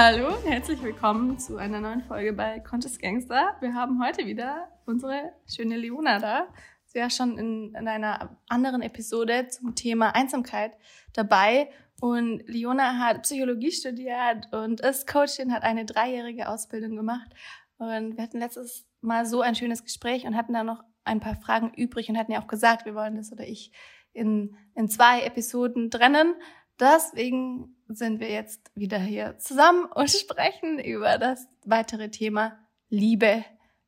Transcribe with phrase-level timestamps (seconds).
[0.00, 3.56] Hallo und herzlich willkommen zu einer neuen Folge bei Conscious Gangster.
[3.58, 6.46] Wir haben heute wieder unsere schöne Leona da.
[6.84, 10.70] Sie war schon in, in einer anderen Episode zum Thema Einsamkeit
[11.14, 11.68] dabei.
[12.00, 17.34] Und Leona hat Psychologie studiert und ist Coachin, hat eine dreijährige Ausbildung gemacht.
[17.78, 21.34] Und wir hatten letztes Mal so ein schönes Gespräch und hatten da noch ein paar
[21.34, 23.72] Fragen übrig und hatten ja auch gesagt, wir wollen das oder ich
[24.12, 26.34] in, in zwei Episoden trennen.
[26.80, 33.44] Deswegen sind wir jetzt wieder hier zusammen und sprechen über das weitere Thema Liebe,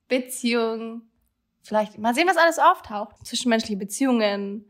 [0.09, 1.03] Beziehung.
[1.63, 3.27] Vielleicht mal sehen, was alles auftaucht.
[3.27, 4.65] Zwischenmenschliche Beziehungen.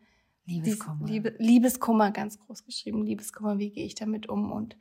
[0.44, 1.06] Liebeskummer.
[1.06, 3.04] Liebe, Liebeskummer, ganz groß geschrieben.
[3.04, 4.76] Liebeskummer, wie gehe ich damit um und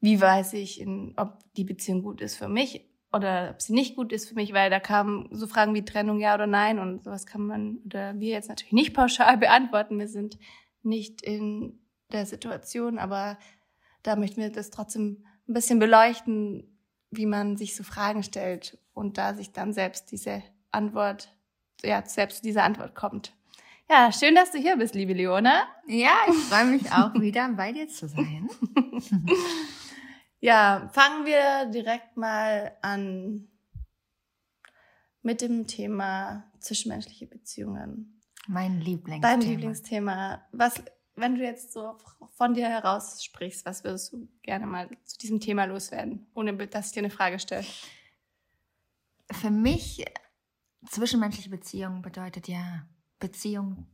[0.00, 3.94] wie weiß ich, in, ob die Beziehung gut ist für mich oder ob sie nicht
[3.94, 7.04] gut ist für mich, weil da kamen so Fragen wie Trennung, ja oder nein und
[7.04, 9.98] sowas kann man oder wir jetzt natürlich nicht pauschal beantworten.
[9.98, 10.38] Wir sind
[10.82, 11.78] nicht in
[12.12, 13.38] der Situation, aber
[14.02, 16.78] da möchten wir das trotzdem ein bisschen beleuchten,
[17.10, 21.34] wie man sich so Fragen stellt und da sich dann selbst diese Antwort,
[21.82, 23.32] ja, selbst zu dieser Antwort kommt.
[23.90, 25.64] Ja, schön, dass du hier bist, liebe Leona.
[25.86, 28.48] Ja, ich freue mich auch wieder bei dir zu sein.
[30.40, 33.48] ja, fangen wir direkt mal an
[35.22, 38.20] mit dem Thema zwischenmenschliche Beziehungen.
[38.48, 39.36] Mein Lieblingsthema.
[39.36, 40.42] Dein Lieblingsthema.
[40.52, 40.82] Was
[41.14, 41.96] wenn du jetzt so
[42.34, 46.86] von dir heraus sprichst, was würdest du gerne mal zu diesem Thema loswerden, ohne dass
[46.86, 47.66] ich dir eine Frage stelle?
[49.30, 50.04] Für mich,
[50.88, 52.86] zwischenmenschliche Beziehung bedeutet ja
[53.18, 53.86] Beziehung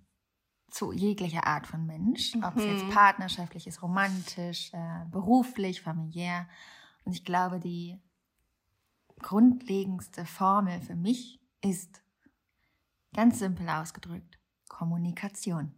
[0.71, 2.45] zu jeglicher Art von Mensch, mhm.
[2.45, 2.91] ob es jetzt mhm.
[2.91, 6.49] partnerschaftlich ist, romantisch, äh, beruflich, familiär.
[7.05, 7.99] Und ich glaube, die
[9.21, 12.03] grundlegendste Formel für mich ist
[13.15, 15.75] ganz simpel ausgedrückt Kommunikation.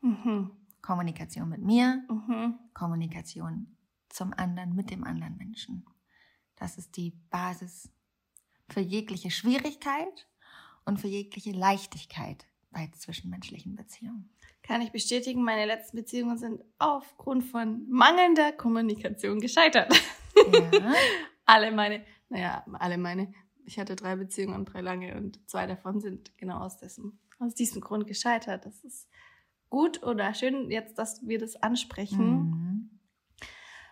[0.00, 0.50] Mhm.
[0.82, 2.58] Kommunikation mit mir, mhm.
[2.74, 3.76] Kommunikation
[4.08, 5.84] zum anderen, mit dem anderen Menschen.
[6.56, 7.90] Das ist die Basis
[8.68, 10.28] für jegliche Schwierigkeit
[10.84, 14.30] und für jegliche Leichtigkeit bei zwischenmenschlichen Beziehungen.
[14.62, 19.92] Kann ich bestätigen, meine letzten Beziehungen sind aufgrund von mangelnder Kommunikation gescheitert.
[20.52, 20.94] Ja.
[21.44, 23.32] alle meine, naja, alle meine,
[23.64, 27.54] ich hatte drei Beziehungen und drei lange und zwei davon sind genau aus diesem, aus
[27.54, 28.66] diesem Grund gescheitert.
[28.66, 29.08] Das ist
[29.70, 32.26] gut oder schön jetzt, dass wir das ansprechen.
[32.26, 32.90] Mhm.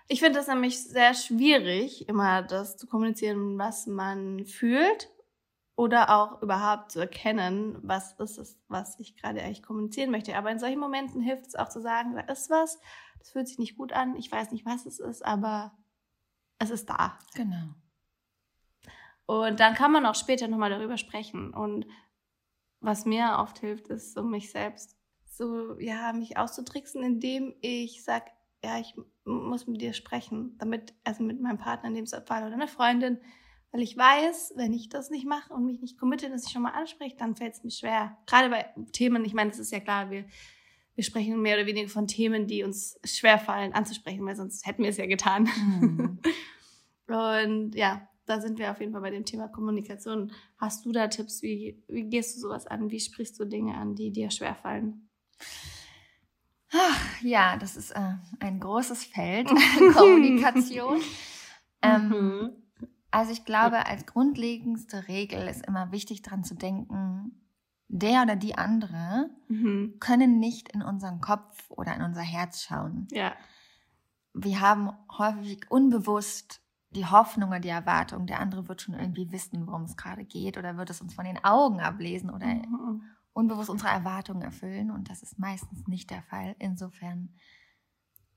[0.08, 5.10] Ich finde das nämlich sehr schwierig, immer das zu kommunizieren, was man fühlt
[5.76, 10.36] oder auch überhaupt zu erkennen, was ist es, was ich gerade eigentlich kommunizieren möchte.
[10.36, 12.80] Aber in solchen Momenten hilft es auch zu sagen, da ist was,
[13.18, 15.72] das fühlt sich nicht gut an, ich weiß nicht, was es ist, aber
[16.58, 17.18] es ist da.
[17.34, 17.74] Genau.
[19.26, 21.52] Und dann kann man auch später nochmal darüber sprechen.
[21.52, 21.86] Und
[22.80, 24.97] was mir oft hilft, ist, um mich selbst
[25.38, 28.32] so, ja, mich auszutricksen, indem ich sag,
[28.62, 28.94] ja, ich
[29.24, 33.18] muss mit dir sprechen, damit, also mit meinem Partner in dem Fall oder einer Freundin,
[33.70, 36.62] weil ich weiß, wenn ich das nicht mache und mich nicht committe, dass ich schon
[36.62, 38.18] mal anspreche, dann fällt es mir schwer.
[38.26, 40.24] Gerade bei Themen, ich meine, das ist ja klar, wir,
[40.96, 44.82] wir sprechen mehr oder weniger von Themen, die uns schwer fallen anzusprechen, weil sonst hätten
[44.82, 45.44] wir es ja getan.
[45.44, 46.18] Mhm.
[47.14, 50.32] und ja, da sind wir auf jeden Fall bei dem Thema Kommunikation.
[50.56, 51.42] Hast du da Tipps?
[51.42, 52.90] Wie, wie gehst du sowas an?
[52.90, 55.07] Wie sprichst du Dinge an, die dir schwer fallen?
[56.72, 59.48] Ach, ja, das ist äh, ein großes Feld,
[59.94, 61.00] Kommunikation.
[61.82, 62.50] ähm, mhm.
[63.10, 67.40] Also ich glaube, als grundlegendste Regel ist immer wichtig daran zu denken,
[67.88, 69.96] der oder die andere mhm.
[69.98, 73.08] können nicht in unseren Kopf oder in unser Herz schauen.
[73.10, 73.32] Ja.
[74.34, 76.60] Wir haben häufig unbewusst
[76.90, 80.58] die Hoffnung oder die Erwartung, der andere wird schon irgendwie wissen, worum es gerade geht
[80.58, 83.02] oder wird es uns von den Augen ablesen oder mhm
[83.38, 86.56] unbewusst unsere Erwartungen erfüllen und das ist meistens nicht der Fall.
[86.58, 87.34] Insofern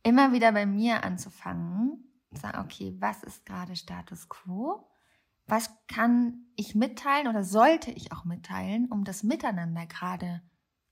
[0.03, 4.87] immer wieder bei mir anzufangen, sagen, okay, was ist gerade Status quo?
[5.47, 10.43] Was kann ich mitteilen oder sollte ich auch mitteilen, um das Miteinander gerade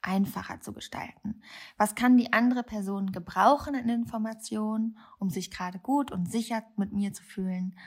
[0.02, 1.44] einfacher zu gestalten?
[1.78, 6.92] Was kann die andere Person gebrauchen in Informationen, um sich gerade gut und sicher mit
[6.94, 7.78] mir zu fühlen?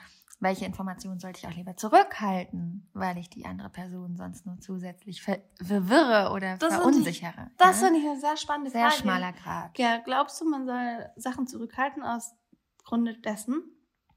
[0.43, 5.21] Welche Informationen sollte ich auch lieber zurückhalten, weil ich die andere Person sonst nur zusätzlich
[5.21, 7.49] ver verwirre oder das verunsichere.
[7.51, 7.87] Ich, das ja?
[7.87, 8.93] finde ich eine sehr spannende sehr Frage.
[8.93, 9.77] Sehr schmaler Grad.
[9.77, 12.35] Ja, glaubst du, man soll Sachen zurückhalten aus
[12.83, 13.63] Grunde dessen?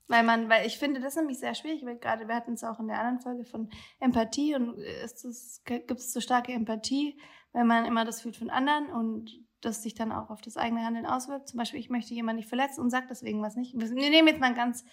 [0.08, 2.78] Weil man, weil ich finde das nämlich sehr schwierig, weil gerade wir hatten es auch
[2.78, 7.20] in der anderen Folge von Empathie und ist es, gibt es so starke Empathie,
[7.52, 9.30] wenn man immer das fühlt von anderen und
[9.60, 11.48] das sich dann auch auf das eigene Handeln auswirkt.
[11.48, 13.74] Zum Beispiel, ich möchte jemanden nicht verletzen und sage deswegen was nicht.
[13.74, 14.84] Wir nehmen jetzt mal ein ganz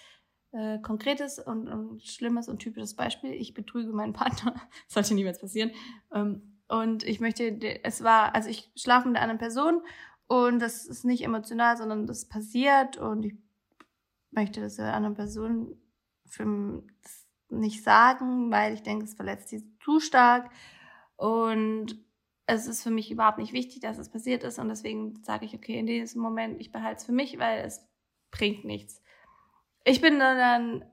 [0.54, 3.34] äh, konkretes und, und schlimmes und typisches Beispiel.
[3.34, 4.56] Ich betrüge meinen Partner.
[4.88, 5.72] Sollte niemals passieren.
[6.14, 9.82] Ähm, und ich möchte, es war, also ich schlafe mit einer anderen Person
[10.28, 13.36] und das ist nicht emotional, sondern das passiert und ich
[14.32, 15.78] möchte das der anderen Person
[16.26, 16.84] für
[17.50, 20.50] nicht sagen, weil ich denke, es verletzt sie zu stark.
[21.16, 22.04] Und
[22.46, 24.60] es ist für mich überhaupt nicht wichtig, dass es passiert ist.
[24.60, 27.88] Und deswegen sage ich, okay, in diesem Moment, ich behalte es für mich, weil es
[28.32, 29.03] bringt nichts.
[29.84, 30.86] Ich bin dann,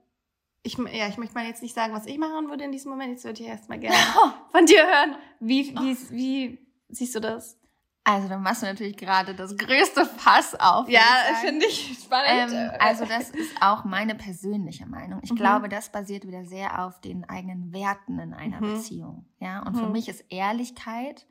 [0.63, 3.13] ich, ja, ich möchte mal jetzt nicht sagen, was ich machen würde in diesem Moment.
[3.13, 3.97] Jetzt würde ich erstmal gerne
[4.53, 5.17] von dir hören.
[5.39, 6.59] Wie, wie, wie
[6.89, 7.57] siehst du das?
[8.03, 10.89] Also, dann machst du natürlich gerade das größte Fass auf.
[10.89, 11.03] Ja,
[11.43, 12.53] finde ich spannend.
[12.53, 15.21] Ähm, also, das ist auch meine persönliche Meinung.
[15.23, 15.37] Ich mhm.
[15.37, 18.75] glaube, das basiert wieder sehr auf den eigenen Werten in einer mhm.
[18.75, 19.27] Beziehung.
[19.39, 19.81] Ja, und mhm.
[19.81, 21.27] für mich ist Ehrlichkeit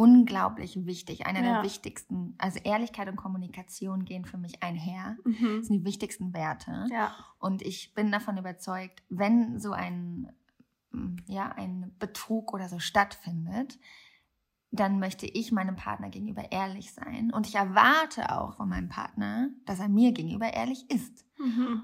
[0.00, 1.26] unglaublich wichtig.
[1.26, 1.54] Einer ja.
[1.54, 5.18] der wichtigsten, also Ehrlichkeit und Kommunikation gehen für mich einher.
[5.24, 5.58] Mhm.
[5.58, 6.86] Das sind die wichtigsten Werte.
[6.90, 7.14] Ja.
[7.38, 10.32] Und ich bin davon überzeugt, wenn so ein,
[11.26, 13.78] ja, ein Betrug oder so stattfindet,
[14.70, 17.30] dann möchte ich meinem Partner gegenüber ehrlich sein.
[17.30, 21.26] Und ich erwarte auch von meinem Partner, dass er mir gegenüber ehrlich ist.
[21.38, 21.82] Mhm.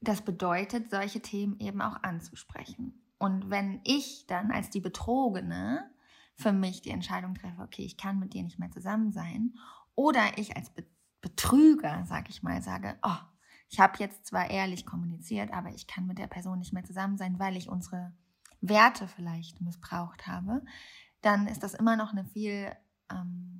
[0.00, 3.02] Das bedeutet, solche Themen eben auch anzusprechen.
[3.18, 5.90] Und wenn ich dann als die Betrogene
[6.36, 9.54] für mich die Entscheidung treffe, okay, ich kann mit dir nicht mehr zusammen sein,
[9.94, 10.70] oder ich als
[11.20, 13.18] Betrüger, sag ich mal, sage, oh,
[13.68, 17.16] ich habe jetzt zwar ehrlich kommuniziert, aber ich kann mit der Person nicht mehr zusammen
[17.16, 18.12] sein, weil ich unsere
[18.60, 20.62] Werte vielleicht missbraucht habe,
[21.22, 22.70] dann ist das immer noch eine viel
[23.10, 23.55] ähm,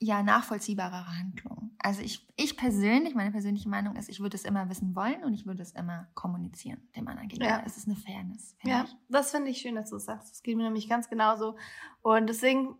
[0.00, 1.70] ja, nachvollziehbarere Handlung.
[1.78, 5.34] Also ich, ich persönlich, meine persönliche Meinung ist, ich würde es immer wissen wollen und
[5.34, 7.58] ich würde es immer kommunizieren dem anderen gegenüber.
[7.58, 7.62] Ja.
[7.66, 8.56] Es ist eine Fairness.
[8.62, 8.96] Ja, ich.
[9.08, 10.30] das finde ich schön, dass du sagst.
[10.30, 11.56] Das geht mir nämlich ganz genauso.
[12.00, 12.76] Und deswegen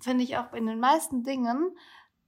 [0.00, 1.76] finde ich auch in den meisten Dingen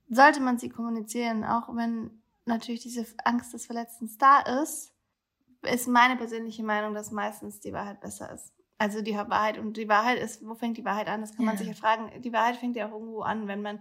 [0.08, 4.92] sollte man sie kommunizieren, auch wenn natürlich diese Angst des Verletzens da ist,
[5.62, 8.52] ist meine persönliche Meinung, dass meistens die Wahrheit besser ist.
[8.76, 11.22] Also die Wahrheit und die Wahrheit ist, wo fängt die Wahrheit an?
[11.22, 11.52] Das kann ja.
[11.52, 12.20] man sich ja fragen.
[12.20, 13.80] Die Wahrheit fängt ja auch irgendwo an, wenn man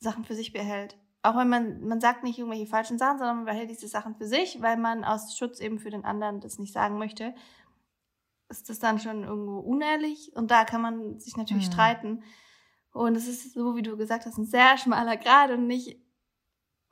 [0.00, 0.96] Sachen für sich behält.
[1.22, 4.26] Auch wenn man, man sagt nicht irgendwelche falschen Sachen, sondern man behält diese Sachen für
[4.26, 7.34] sich, weil man aus Schutz eben für den anderen das nicht sagen möchte,
[8.48, 11.72] ist das dann schon irgendwo unehrlich und da kann man sich natürlich mhm.
[11.72, 12.22] streiten.
[12.92, 16.00] Und es ist so, wie du gesagt hast, ein sehr schmaler Grad und nicht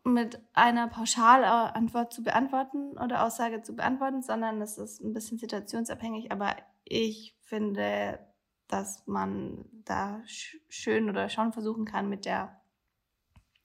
[0.05, 6.31] mit einer Pauschalantwort zu beantworten oder Aussage zu beantworten, sondern es ist ein bisschen situationsabhängig.
[6.31, 6.55] Aber
[6.85, 8.21] ich finde,
[8.69, 12.61] dass man da schön oder schon versuchen kann, mit der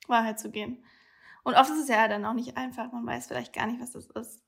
[0.08, 0.84] Wahrheit zu gehen.
[1.44, 2.92] Und oft ist es ja dann auch nicht einfach.
[2.92, 4.44] Man weiß vielleicht gar nicht, was das ist.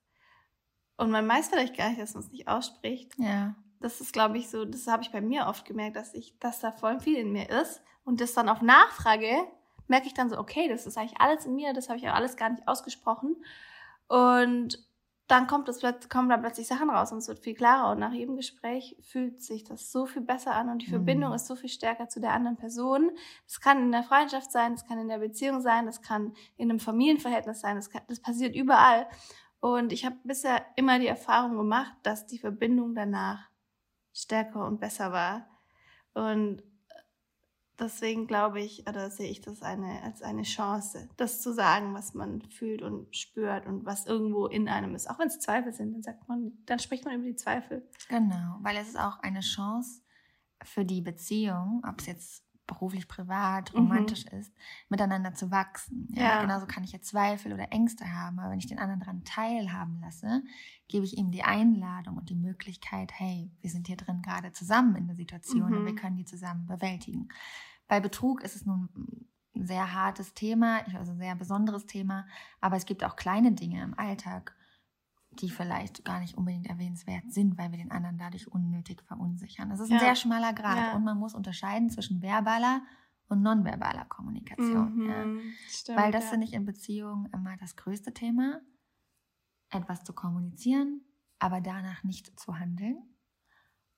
[0.98, 3.14] Und man weiß vielleicht gar nicht, dass man es nicht ausspricht.
[3.18, 3.56] Ja.
[3.80, 6.60] Das ist, glaube ich, so, das habe ich bei mir oft gemerkt, dass ich, dass
[6.60, 7.82] da voll viel in mir ist.
[8.06, 9.48] Und das dann auf Nachfrage
[9.88, 12.14] merke ich dann so, okay, das ist eigentlich alles in mir, das habe ich auch
[12.14, 13.36] alles gar nicht ausgesprochen.
[14.08, 14.80] Und
[15.33, 18.13] dann kommt das, kommen da plötzlich Sachen raus und es wird viel klarer und nach
[18.13, 21.35] jedem Gespräch fühlt sich das so viel besser an und die Verbindung mhm.
[21.38, 23.09] ist so viel stärker zu der anderen Person.
[23.47, 26.69] Das kann in der Freundschaft sein, das kann in der Beziehung sein, das kann in
[26.69, 29.07] einem Familienverhältnis sein, das, kann, das passiert überall.
[29.59, 33.50] Und ich habe bisher immer die Erfahrung gemacht, dass die Verbindung danach
[34.13, 35.47] stärker und besser war.
[36.13, 36.62] Und
[37.83, 42.13] deswegen glaube ich, oder sehe ich das eine, als eine Chance, das zu sagen, was
[42.13, 45.09] man fühlt und spürt und was irgendwo in einem ist.
[45.09, 47.88] Auch wenn es Zweifel sind, dann sagt man, dann spricht man über die Zweifel.
[48.09, 50.01] Genau, weil es ist auch eine Chance
[50.63, 53.80] für die Beziehung, ob es jetzt beruflich, privat, mhm.
[53.80, 54.39] romantisch mhm.
[54.39, 54.53] ist,
[54.89, 56.07] miteinander zu wachsen.
[56.12, 56.41] Ja, ja.
[56.41, 59.99] Genauso kann ich jetzt Zweifel oder Ängste haben, aber wenn ich den anderen daran teilhaben
[60.02, 60.44] lasse,
[60.87, 64.95] gebe ich ihm die Einladung und die Möglichkeit, hey, wir sind hier drin gerade zusammen
[64.95, 65.78] in der Situation mhm.
[65.78, 67.30] und wir können die zusammen bewältigen.
[67.87, 68.90] Bei Betrug ist es nun
[69.56, 72.25] ein sehr hartes Thema, also ein sehr besonderes Thema,
[72.61, 74.56] aber es gibt auch kleine Dinge im Alltag,
[75.31, 79.69] die vielleicht gar nicht unbedingt erwähnenswert sind, weil wir den anderen dadurch unnötig verunsichern.
[79.69, 79.99] Das ist ein ja.
[79.99, 80.95] sehr schmaler Grad ja.
[80.95, 82.83] und man muss unterscheiden zwischen verbaler
[83.30, 84.95] und nonverbaler Kommunikation.
[84.95, 85.25] Mhm, ja.
[85.68, 88.61] stimmt, weil das finde ich in Beziehungen immer das größte Thema,
[89.69, 91.02] etwas zu kommunizieren,
[91.40, 93.02] aber danach nicht zu handeln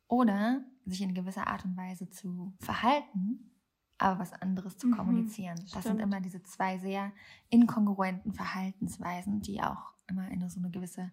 [0.07, 3.51] oder sich in gewisser Art und Weise zu verhalten,
[3.97, 5.59] aber was anderes zu mhm, kommunizieren.
[5.73, 7.11] Das sind immer diese zwei sehr
[7.49, 11.11] inkongruenten Verhaltensweisen, die auch immer in so eine gewisse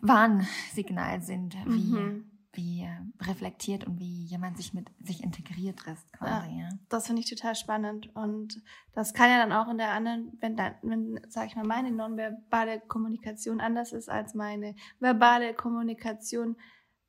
[0.00, 2.30] Warnsignal sind, wie, mhm.
[2.52, 2.88] wie
[3.20, 6.50] reflektiert und wie jemand sich mit sich integriert ist quasi.
[6.50, 6.68] Ja, ja.
[6.88, 8.14] Das finde ich total spannend.
[8.14, 8.62] Und
[8.94, 11.90] das kann ja dann auch in der anderen, wenn dann, wenn, sag ich mal, meine
[11.90, 16.56] nonverbale Kommunikation anders ist als meine verbale Kommunikation,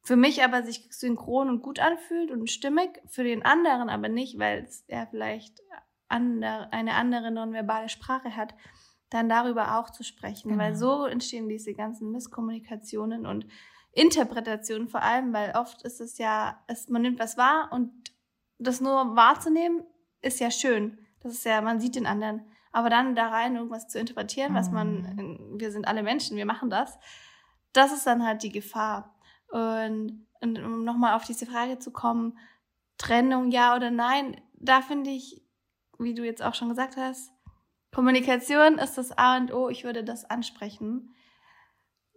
[0.04, 4.38] für mich aber sich synchron und gut anfühlt und stimmig, für den anderen aber nicht,
[4.38, 5.62] weil er vielleicht
[6.10, 8.54] andere, eine andere nonverbale Sprache hat,
[9.10, 10.64] dann darüber auch zu sprechen, genau.
[10.64, 13.46] weil so entstehen diese ganzen Misskommunikationen und
[13.92, 17.92] Interpretationen vor allem, weil oft ist es ja, es, man nimmt was wahr und
[18.58, 19.84] das nur wahrzunehmen
[20.22, 20.98] ist ja schön.
[21.22, 22.42] Das ist ja, man sieht den anderen.
[22.72, 26.72] Aber dann da rein irgendwas zu interpretieren, was man, wir sind alle Menschen, wir machen
[26.72, 26.98] das,
[27.72, 29.13] das ist dann halt die Gefahr.
[29.54, 32.40] Und, und um nochmal auf diese Frage zu kommen,
[32.98, 35.46] Trennung ja oder nein, da finde ich,
[36.00, 37.32] wie du jetzt auch schon gesagt hast,
[37.94, 39.70] Kommunikation ist das A und O.
[39.70, 41.14] Ich würde das ansprechen.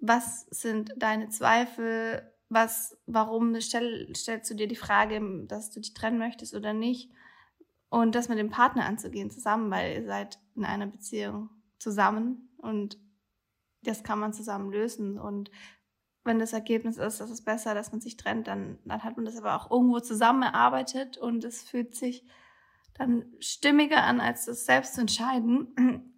[0.00, 2.32] Was sind deine Zweifel?
[2.48, 7.10] Was, warum stell, stellst du dir die Frage, dass du dich trennen möchtest oder nicht?
[7.90, 12.98] Und das mit dem Partner anzugehen zusammen, weil ihr seid in einer Beziehung zusammen und
[13.82, 15.18] das kann man zusammen lösen.
[15.18, 15.50] Und
[16.26, 19.24] wenn das Ergebnis ist, dass es besser, dass man sich trennt, dann, dann hat man
[19.24, 22.26] das aber auch irgendwo zusammen erarbeitet und es fühlt sich
[22.94, 26.12] dann stimmiger an, als das selbst zu entscheiden.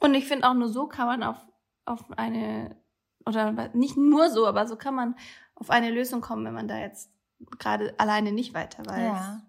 [0.00, 1.38] Und ich finde auch nur so kann man auf,
[1.84, 2.76] auf eine,
[3.24, 5.14] oder nicht nur so, aber so kann man
[5.54, 7.10] auf eine Lösung kommen, wenn man da jetzt
[7.58, 8.98] gerade alleine nicht weiter weiß.
[8.98, 9.42] Ja.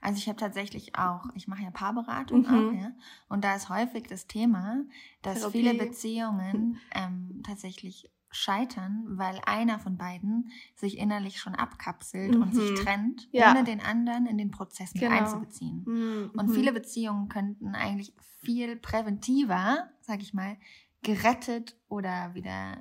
[0.00, 2.46] Also ich habe tatsächlich auch, ich mache ja Paarberatung mhm.
[2.46, 2.92] auch, ja.
[3.28, 4.84] Und da ist häufig das Thema,
[5.22, 5.58] dass Therapie.
[5.58, 12.42] viele Beziehungen ähm, tatsächlich scheitern, weil einer von beiden sich innerlich schon abkapselt mhm.
[12.42, 12.76] und sich mhm.
[12.76, 13.50] trennt, ja.
[13.50, 15.16] ohne den anderen in den Prozess mit genau.
[15.16, 15.84] einzubeziehen.
[15.86, 16.30] Mhm.
[16.34, 18.12] Und viele Beziehungen könnten eigentlich
[18.42, 20.56] viel präventiver, sag ich mal,
[21.02, 22.78] gerettet oder wieder,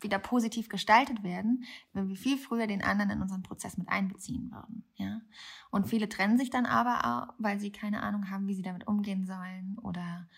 [0.00, 4.50] wieder positiv gestaltet werden, wenn wir viel früher den anderen in unseren Prozess mit einbeziehen
[4.50, 4.84] würden.
[4.96, 5.22] Ja?
[5.70, 8.86] Und viele trennen sich dann aber auch, weil sie keine Ahnung haben, wie sie damit
[8.86, 10.28] umgehen sollen oder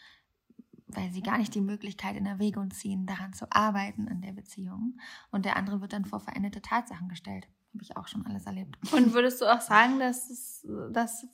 [0.89, 4.99] weil sie gar nicht die Möglichkeit in Erwägung ziehen, daran zu arbeiten an der Beziehung.
[5.31, 7.47] Und der andere wird dann vor veränderte Tatsachen gestellt.
[7.75, 8.77] Habe ich auch schon alles erlebt.
[8.93, 11.27] Und würdest du auch sagen, dass es, dass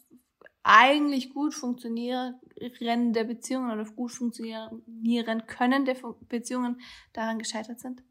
[0.65, 5.97] eigentlich gut funktionierende Beziehungen oder gut funktionieren können der
[6.29, 6.81] Beziehungen
[7.13, 8.03] daran gescheitert sind?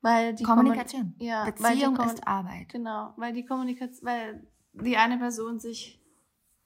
[0.00, 1.02] Weil die Kommunikation.
[1.02, 2.68] Kommunik ja, Beziehung Kommunik ist Arbeit.
[2.70, 6.00] Genau, weil die Kommunikation, weil die eine Person sich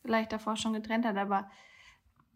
[0.02, 1.50] vielleicht davor schon getrennt hat, aber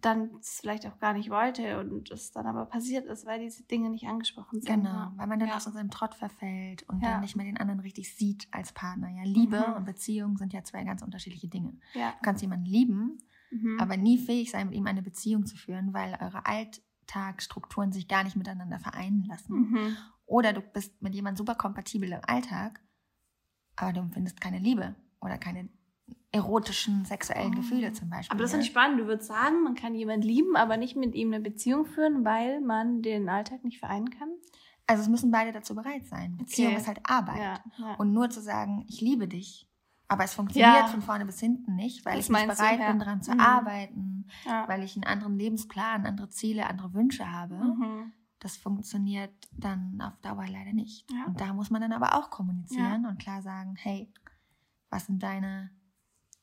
[0.05, 3.63] dann es vielleicht auch gar nicht wollte und es dann aber passiert ist, weil diese
[3.65, 4.83] Dinge nicht angesprochen sind.
[4.83, 5.57] Genau, weil man dann ja.
[5.57, 7.13] aus seinem Trott verfällt und ja.
[7.13, 9.09] dann nicht mehr den anderen richtig sieht als Partner.
[9.09, 9.75] Ja, Liebe mhm.
[9.75, 11.79] und Beziehung sind ja zwei ganz unterschiedliche Dinge.
[11.95, 12.11] Ja.
[12.13, 13.19] Du kannst jemanden lieben,
[13.51, 13.79] mhm.
[13.81, 18.25] aber nie fähig sein, mit ihm eine Beziehung zu führen, weil eure Alltagsstrukturen sich gar
[18.25, 19.71] nicht miteinander vereinen lassen.
[19.71, 19.97] Mhm.
[20.27, 22.81] Oder du bist mit jemandem super kompatibel im Alltag,
[23.77, 25.69] aber du empfindest keine Liebe oder keine
[26.33, 27.57] erotischen, sexuellen oh.
[27.57, 28.35] Gefühle zum Beispiel.
[28.35, 28.99] Aber das ist nicht spannend.
[28.99, 32.61] Du würdest sagen, man kann jemanden lieben, aber nicht mit ihm eine Beziehung führen, weil
[32.63, 34.31] man den Alltag nicht vereinen kann?
[34.87, 36.37] Also es müssen beide dazu bereit sein.
[36.39, 36.81] Beziehung okay.
[36.81, 37.39] ist halt Arbeit.
[37.39, 37.95] Ja, ja.
[37.97, 39.69] Und nur zu sagen, ich liebe dich,
[40.09, 40.89] aber es funktioniert ja.
[40.89, 43.41] von vorne bis hinten nicht, weil das ich nicht bereit du, bin, daran zu mhm.
[43.41, 44.27] arbeiten,
[44.67, 47.55] weil ich einen anderen Lebensplan, andere Ziele, andere Wünsche habe.
[47.55, 48.13] Mhm.
[48.39, 51.07] Das funktioniert dann auf Dauer leider nicht.
[51.27, 54.13] Und da muss man dann aber auch kommunizieren und klar sagen, hey,
[54.91, 55.71] was sind deine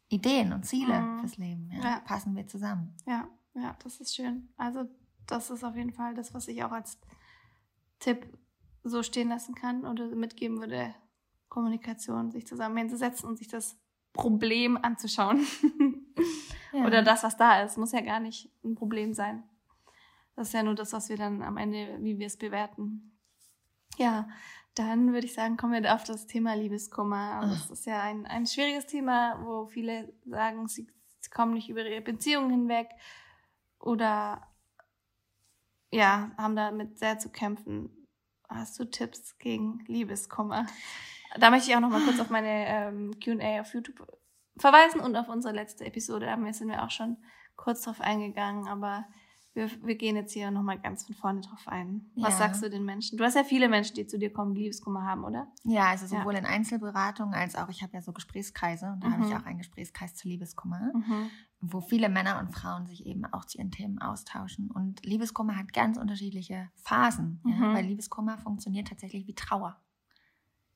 [0.09, 1.19] Ideen und Ziele mhm.
[1.19, 1.71] fürs Leben.
[1.71, 1.83] Ja?
[1.83, 1.99] ja?
[2.01, 2.95] Passen wir zusammen.
[3.05, 4.49] Ja, ja, das ist schön.
[4.57, 4.85] Also
[5.27, 6.99] das ist auf jeden Fall das, was ich auch als
[7.99, 8.27] Tipp
[8.83, 10.93] so stehen lassen kann oder mitgeben würde.
[11.49, 13.77] Kommunikation, sich zusammen hinzusetzen und sich das
[14.13, 15.45] Problem anzuschauen.
[16.73, 16.85] ja.
[16.85, 17.77] Oder das, was da ist.
[17.77, 19.43] Muss ja gar nicht ein Problem sein.
[20.35, 23.18] Das ist ja nur das, was wir dann am Ende, wie wir es bewerten.
[23.99, 24.29] Ja,
[24.75, 27.41] dann würde ich sagen, kommen wir auf das Thema Liebeskummer.
[27.41, 30.87] Das also ist ja ein, ein schwieriges Thema, wo viele sagen, sie,
[31.19, 32.87] sie kommen nicht über ihre Beziehungen hinweg
[33.77, 34.47] oder
[35.91, 38.07] ja, haben damit sehr zu kämpfen.
[38.47, 40.65] Hast du Tipps gegen Liebeskummer?
[41.37, 44.07] Da möchte ich auch noch mal kurz auf meine ähm, Q&A auf YouTube
[44.55, 46.25] verweisen und auf unsere letzte Episode.
[46.25, 47.17] Da sind wir auch schon
[47.57, 49.05] kurz drauf eingegangen, aber
[49.59, 52.09] wir, wir gehen jetzt hier nochmal ganz von vorne drauf ein.
[52.15, 52.47] Was ja.
[52.47, 53.17] sagst du den Menschen?
[53.17, 55.47] Du hast ja viele Menschen, die zu dir kommen, die Liebeskummer haben, oder?
[55.63, 56.39] Ja, also sowohl ja.
[56.39, 59.13] in Einzelberatungen als auch, ich habe ja so Gesprächskreise und da mhm.
[59.13, 61.29] habe ich auch einen Gesprächskreis zu Liebeskummer, mhm.
[61.59, 64.71] wo viele Männer und Frauen sich eben auch zu ihren Themen austauschen.
[64.71, 67.51] Und Liebeskummer hat ganz unterschiedliche Phasen, mhm.
[67.51, 69.77] ja, weil Liebeskummer funktioniert tatsächlich wie Trauer.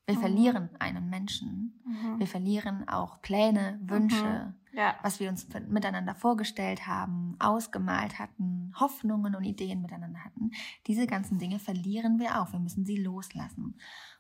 [0.06, 0.20] Wir mhm.
[0.20, 1.80] verlieren einen Menschen.
[1.86, 2.20] Mhm.
[2.20, 4.78] Wir verlieren auch Pläne, Wünsche, mhm.
[4.78, 4.96] ja.
[5.02, 10.52] was wir uns miteinander vorgestellt haben, ausgemalt hatten, Hoffnungen und Ideen miteinander hatten.
[10.88, 12.52] Diese ganzen Dinge verlieren wir auch.
[12.52, 13.76] Wir müssen sie loslassen.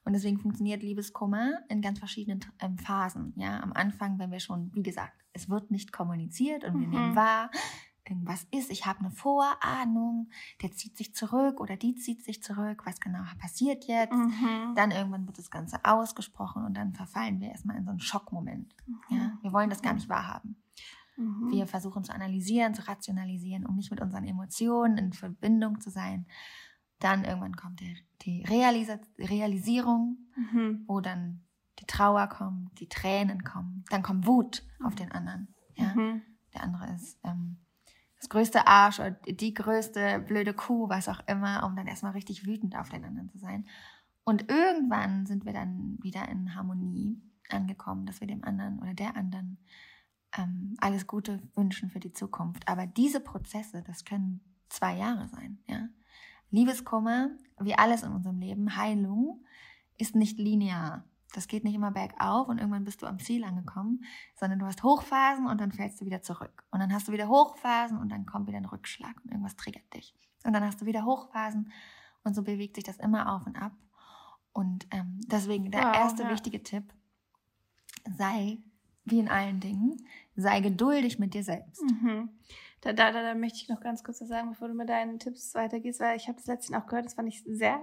[0.05, 3.33] Und deswegen funktioniert Liebeskummer in ganz verschiedenen ähm, Phasen.
[3.35, 7.11] Ja, am Anfang, wenn wir schon, wie gesagt, es wird nicht kommuniziert und wir nehmen
[7.11, 7.15] mhm.
[7.15, 7.49] wahr,
[8.07, 10.29] irgendwas ist, ich habe eine Vorahnung,
[10.61, 14.13] der zieht sich zurück oder die zieht sich zurück, was genau passiert jetzt.
[14.13, 14.73] Mhm.
[14.75, 18.75] Dann irgendwann wird das Ganze ausgesprochen und dann verfallen wir erstmal in so einen Schockmoment.
[18.85, 19.17] Mhm.
[19.17, 19.37] Ja?
[19.41, 20.57] Wir wollen das gar nicht wahrhaben.
[21.17, 21.51] Mhm.
[21.51, 26.25] Wir versuchen zu analysieren, zu rationalisieren, um nicht mit unseren Emotionen in Verbindung zu sein.
[26.99, 30.83] Dann irgendwann kommt die, die Realisa Realisierung, mhm.
[30.87, 31.43] wo dann
[31.79, 35.53] die Trauer kommt, die Tränen kommen, dann kommt Wut auf den anderen.
[35.75, 35.93] Ja?
[35.93, 36.21] Mhm.
[36.53, 37.57] Der andere ist ähm,
[38.23, 42.45] das größte Arsch oder die größte blöde Kuh, was auch immer, um dann erstmal richtig
[42.45, 43.65] wütend auf den anderen zu sein.
[44.23, 49.17] Und irgendwann sind wir dann wieder in Harmonie angekommen, dass wir dem anderen oder der
[49.17, 49.57] anderen
[50.37, 52.65] ähm, alles Gute wünschen für die Zukunft.
[52.69, 54.39] Aber diese Prozesse, das können
[54.69, 55.59] zwei Jahre sein.
[55.67, 55.89] Ja?
[56.49, 59.43] Liebeskummer, wie alles in unserem Leben, Heilung
[59.97, 61.03] ist nicht linear.
[61.33, 64.03] Das geht nicht immer bergauf und irgendwann bist du am Ziel angekommen,
[64.35, 66.63] sondern du hast Hochphasen und dann fällst du wieder zurück.
[66.71, 69.91] Und dann hast du wieder Hochphasen und dann kommt wieder ein Rückschlag und irgendwas triggert
[69.93, 70.15] dich.
[70.45, 71.71] Und dann hast du wieder Hochphasen
[72.23, 73.73] und so bewegt sich das immer auf und ab.
[74.53, 76.29] Und ähm, deswegen der wow, erste ja.
[76.29, 76.93] wichtige Tipp,
[78.15, 78.59] sei,
[79.03, 81.81] wie in allen Dingen, sei geduldig mit dir selbst.
[81.81, 82.29] Mhm.
[82.81, 85.17] Da, da, da, da möchte ich noch ganz kurz was sagen, bevor du mit deinen
[85.17, 87.81] Tipps weitergehst, weil ich habe das letztens auch gehört, das fand ich sehr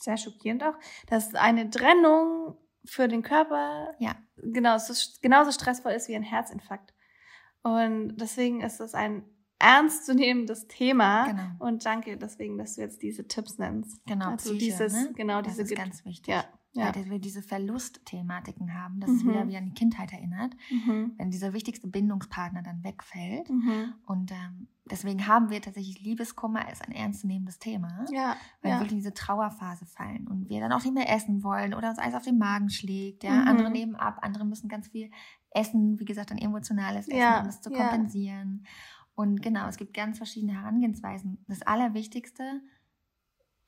[0.00, 0.74] sehr schockierend auch,
[1.08, 4.16] dass eine Trennung für den Körper ja.
[4.36, 6.94] genauso, genauso stressvoll ist wie ein Herzinfarkt.
[7.62, 9.24] Und deswegen ist das ein
[9.58, 11.26] ernstzunehmendes Thema.
[11.26, 11.42] Genau.
[11.60, 14.04] Und danke deswegen, dass du jetzt diese Tipps nennst.
[14.06, 15.12] Genau, also Psyche, dieses, ne?
[15.14, 16.34] genau das diese ist ganz wichtig.
[16.34, 16.44] Ja.
[16.74, 16.94] Ja.
[16.94, 19.16] Weil wir diese Verlustthematiken haben, dass mhm.
[19.16, 21.12] es wieder wie an die Kindheit erinnert, mhm.
[21.18, 23.50] wenn dieser wichtigste Bindungspartner dann wegfällt.
[23.50, 23.92] Mhm.
[24.06, 28.36] Und ähm, deswegen haben wir tatsächlich Liebeskummer als ein ernstzunehmendes Thema, ja.
[28.62, 28.80] weil ja.
[28.80, 31.98] wir in diese Trauerphase fallen und wir dann auch nicht mehr essen wollen oder uns
[31.98, 33.22] alles auf den Magen schlägt.
[33.22, 33.44] Ja?
[33.44, 33.74] Andere mhm.
[33.74, 35.10] nehmen ab, andere müssen ganz viel
[35.50, 37.40] essen, wie gesagt, ein emotionales Essen, ja.
[37.40, 38.64] um das zu kompensieren.
[39.14, 41.44] Und genau, es gibt ganz verschiedene Herangehensweisen.
[41.46, 42.62] Das Allerwichtigste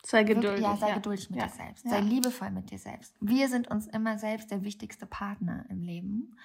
[0.07, 0.51] Sei geduldig.
[0.51, 0.95] Wirklich, ja, sei ja.
[0.95, 1.47] geduldig mit ja.
[1.47, 1.89] dir selbst.
[1.89, 3.15] Sei liebevoll mit dir selbst.
[3.21, 6.37] Wir sind uns immer selbst der wichtigste Partner im Leben.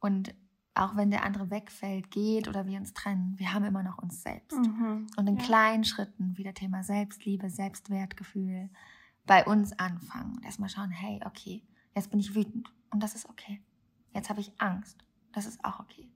[0.00, 0.34] Und
[0.74, 4.22] auch wenn der andere wegfällt, geht oder wir uns trennen, wir haben immer noch uns
[4.22, 4.58] selbst.
[4.58, 5.06] Mhm.
[5.16, 8.70] Und in kleinen Schritten, wieder Thema Selbstliebe, Selbstwertgefühl,
[9.26, 10.36] bei uns anfangen.
[10.36, 11.62] Und erstmal schauen, hey, okay,
[11.94, 12.72] jetzt bin ich wütend.
[12.90, 13.62] Und das ist okay.
[14.14, 15.04] Jetzt habe ich Angst.
[15.32, 16.10] Das ist auch okay.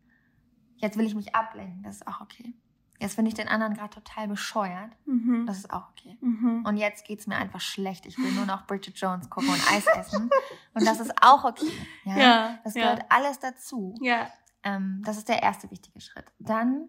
[0.76, 1.82] Jetzt will ich mich ablenken.
[1.82, 2.54] Das ist auch okay.
[3.00, 4.90] Jetzt finde ich den anderen gerade total bescheuert.
[5.06, 5.46] Mhm.
[5.46, 6.18] Das ist auch okay.
[6.20, 6.64] Mhm.
[6.66, 8.06] Und jetzt geht es mir einfach schlecht.
[8.06, 10.28] Ich will nur noch Bridget Jones gucken und Eis essen.
[10.74, 11.70] Und das ist auch okay.
[12.04, 13.04] Ja, ja das gehört ja.
[13.08, 13.94] alles dazu.
[14.00, 14.28] Ja.
[14.64, 16.26] Ähm, das ist der erste wichtige Schritt.
[16.40, 16.88] Dann,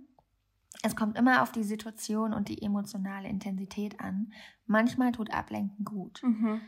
[0.81, 4.33] es kommt immer auf die Situation und die emotionale Intensität an.
[4.65, 6.21] Manchmal tut Ablenken gut.
[6.23, 6.61] Mhm.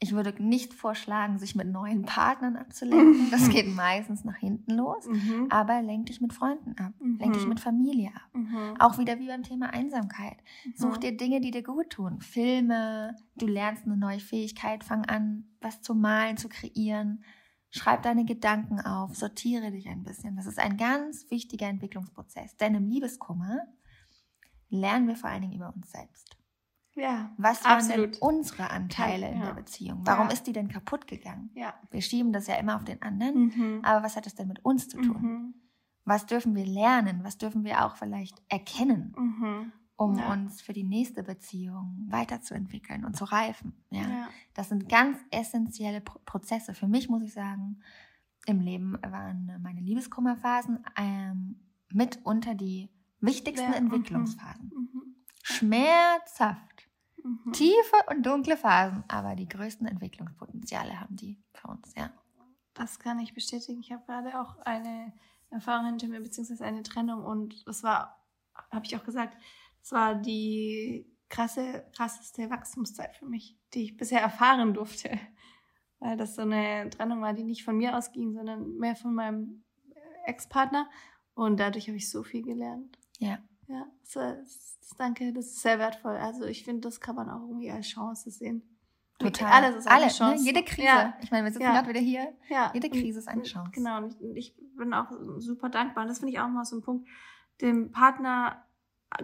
[0.00, 3.30] Ich würde nicht vorschlagen, sich mit neuen Partnern abzulenken.
[3.32, 5.06] Das geht meistens nach hinten los.
[5.06, 5.48] Mhm.
[5.50, 6.92] Aber lenk dich mit Freunden ab.
[7.00, 7.18] Mhm.
[7.18, 8.28] Lenk dich mit Familie ab.
[8.32, 8.76] Mhm.
[8.78, 10.36] Auch wieder wie beim Thema Einsamkeit.
[10.76, 11.00] Such mhm.
[11.00, 12.20] dir Dinge, die dir gut tun.
[12.20, 17.24] Filme, du lernst eine neue Fähigkeit, fang an, was zu malen, zu kreieren.
[17.70, 20.36] Schreib deine Gedanken auf, sortiere dich ein bisschen.
[20.36, 22.56] Das ist ein ganz wichtiger Entwicklungsprozess.
[22.56, 23.62] Denn im Liebeskummer
[24.70, 26.37] lernen wir vor allen Dingen über uns selbst.
[26.98, 28.14] Ja, Was waren absolut.
[28.14, 29.32] denn unsere Anteile ja.
[29.32, 30.00] in der Beziehung?
[30.04, 30.32] Warum ja.
[30.32, 31.50] ist die denn kaputt gegangen?
[31.54, 31.74] Ja.
[31.90, 33.80] Wir schieben das ja immer auf den anderen, mhm.
[33.84, 35.22] aber was hat das denn mit uns zu tun?
[35.22, 35.54] Mhm.
[36.04, 37.20] Was dürfen wir lernen?
[37.22, 39.72] Was dürfen wir auch vielleicht erkennen, mhm.
[39.96, 40.32] um ja.
[40.32, 43.74] uns für die nächste Beziehung weiterzuentwickeln und zu reifen?
[43.90, 44.28] Ja.
[44.54, 46.74] Das sind ganz essentielle Pro Prozesse.
[46.74, 47.80] Für mich muss ich sagen,
[48.46, 51.60] im Leben waren meine Liebeskummerphasen ähm,
[51.92, 52.88] mitunter die
[53.20, 53.74] wichtigsten mhm.
[53.74, 54.72] Entwicklungsphasen.
[54.74, 55.14] Mhm.
[55.42, 56.77] Schmerzhaft
[57.28, 57.52] Mhm.
[57.52, 62.10] Tiefe und dunkle Phasen, aber die größten Entwicklungspotenziale haben die für uns, ja.
[62.74, 63.80] Das kann ich bestätigen.
[63.80, 65.12] Ich habe gerade auch eine
[65.50, 68.24] Erfahrung hinter mir, beziehungsweise eine Trennung und das war,
[68.70, 69.36] habe ich auch gesagt,
[69.80, 75.18] das war die krasse, krasseste Wachstumszeit für mich, die ich bisher erfahren durfte.
[76.00, 79.64] Weil das so eine Trennung war, die nicht von mir ausging, sondern mehr von meinem
[80.26, 80.88] Ex-Partner.
[81.34, 82.98] Und dadurch habe ich so viel gelernt.
[83.18, 83.38] Ja.
[83.68, 84.12] Ja, das,
[84.80, 86.16] das, danke, das ist sehr wertvoll.
[86.16, 88.62] Also ich finde, das kann man auch irgendwie als Chance sehen.
[89.18, 89.50] Total.
[89.50, 90.12] Alles ist eine Alle, ne?
[90.12, 90.42] Chance.
[90.42, 90.50] Ne?
[90.50, 90.86] Jede Krise.
[90.86, 91.18] Ja.
[91.20, 91.72] Ich meine, wir sitzen ja.
[91.72, 92.32] gerade wieder hier.
[92.48, 92.70] Ja.
[92.72, 93.70] Jede Krise ist eine Chance.
[93.72, 93.98] Genau.
[93.98, 96.04] Und ich, ich bin auch super dankbar.
[96.04, 97.08] Und das finde ich auch mal so ein Punkt,
[97.60, 98.64] dem Partner,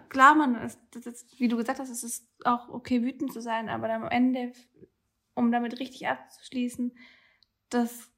[0.09, 3.40] klar, man ist, das ist, wie du gesagt hast, es ist auch okay, wütend zu
[3.40, 4.52] sein, aber am Ende,
[5.35, 6.92] um damit richtig abzuschließen,
[7.70, 8.11] das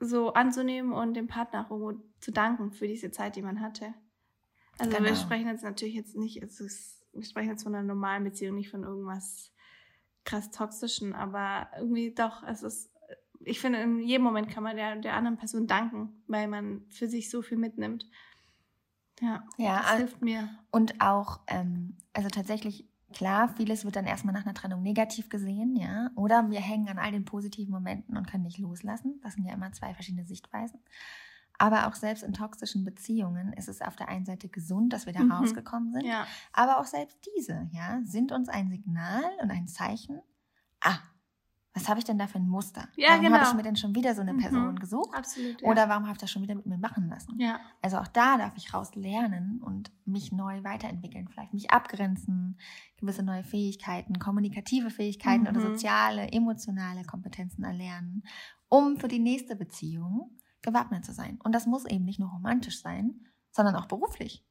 [0.00, 3.92] so anzunehmen und dem Partner auch irgendwo zu danken für diese Zeit, die man hatte.
[4.78, 5.08] Also genau.
[5.08, 8.70] wir sprechen jetzt natürlich jetzt nicht, ist, wir sprechen jetzt von einer normalen Beziehung, nicht
[8.70, 9.52] von irgendwas
[10.24, 12.90] krass Toxischen, aber irgendwie doch, es ist,
[13.40, 17.08] ich finde, in jedem Moment kann man der, der anderen Person danken, weil man für
[17.08, 18.08] sich so viel mitnimmt.
[19.20, 20.48] Ja, ja das hilft mir.
[20.70, 25.76] Und auch, ähm, also tatsächlich, klar, vieles wird dann erstmal nach einer Trennung negativ gesehen,
[25.76, 26.10] ja.
[26.14, 29.20] Oder wir hängen an all den positiven Momenten und können nicht loslassen.
[29.22, 30.80] Das sind ja immer zwei verschiedene Sichtweisen.
[31.58, 35.12] Aber auch selbst in toxischen Beziehungen ist es auf der einen Seite gesund, dass wir
[35.12, 35.32] da mhm.
[35.32, 36.04] rausgekommen sind.
[36.06, 36.26] Ja.
[36.52, 40.20] Aber auch selbst diese, ja, sind uns ein Signal und ein Zeichen.
[40.80, 40.98] Ah,
[41.74, 42.88] was habe ich denn da für ein Muster?
[42.96, 43.36] Ja, warum genau.
[43.36, 44.78] habe ich mir denn schon wieder so eine Person Mhm.
[44.78, 45.14] gesucht?
[45.16, 45.60] Absolut.
[45.60, 45.68] Ja.
[45.68, 47.38] Oder warum habe ich das schon wieder mit mir machen lassen?
[47.40, 47.60] ja.
[47.82, 52.58] Also auch da darf ich raus lernen und mich neu weiterentwickeln, vielleicht mich abgrenzen,
[52.96, 55.72] gewisse neue Fähigkeiten, kommunikative Fähigkeiten oder Mhm.
[55.72, 58.22] soziale, emotionale Kompetenzen erlernen,
[58.68, 60.30] um für die nächste Beziehung
[60.62, 61.38] gewappnet zu sein.
[61.42, 64.44] Und das muss eben nicht nur romantisch sein, sondern auch beruflich.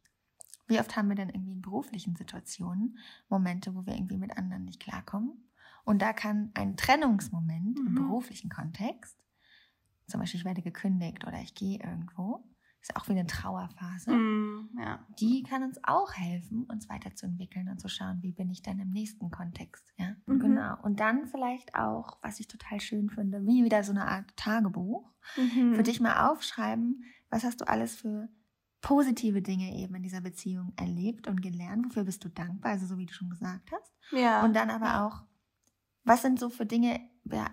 [0.67, 2.98] Wie oft haben wir denn irgendwie in beruflichen Situationen
[3.30, 5.50] Momente, wo wir irgendwie mit anderen nicht klarkommen?
[5.86, 7.96] Und da kann ein Trennungsmoment im Mhm.
[7.96, 9.17] beruflichen Kontext,
[10.08, 12.43] zum Beispiel ich werde gekündigt oder ich gehe irgendwo,
[12.82, 14.70] ist auch wie eine Trauerphase, Mhm.
[14.80, 15.00] ja.
[15.20, 18.90] die kann uns auch helfen, uns weiterzuentwickeln und zu schauen, wie bin ich denn im
[18.90, 19.92] nächsten Kontext.
[19.98, 20.40] Ja, Mhm.
[20.40, 20.78] genau.
[20.84, 25.12] Und dann vielleicht auch, was ich total schön finde, wie wieder so eine Art Tagebuch,
[25.38, 25.76] Mhm.
[25.76, 28.30] für dich mal aufschreiben, was hast du alles für
[28.82, 32.98] positive Dinge eben in dieser Beziehung erlebt und gelernt, wofür bist du dankbar, also so
[32.98, 33.92] wie du schon gesagt hast.
[34.12, 34.46] Ja.
[34.46, 35.24] Und dann aber auch,
[36.06, 37.02] was sind so für Dinge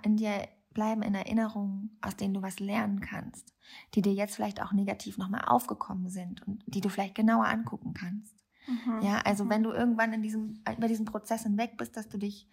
[0.03, 3.55] in dir bleiben in Erinnerung, aus denen du was lernen kannst,
[3.95, 7.95] die dir jetzt vielleicht auch negativ nochmal aufgekommen sind und die du vielleicht genauer angucken
[7.95, 8.35] kannst.
[8.67, 8.91] Mhm.
[9.01, 9.51] Ja, also Mhm.
[9.51, 12.49] wenn du irgendwann in diesem, über diesen Prozess hinweg bist, dass du dich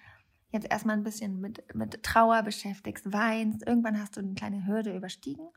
[0.52, 4.96] jetzt erstmal ein bisschen mit, mit Trauer beschäftigst, weinst, irgendwann hast du eine kleine Hürde
[4.96, 5.48] überstiegen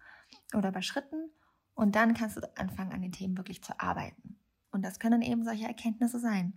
[0.55, 1.31] oder überschritten
[1.75, 4.39] und dann kannst du anfangen, an den Themen wirklich zu arbeiten.
[4.71, 6.55] Und das können eben solche Erkenntnisse sein.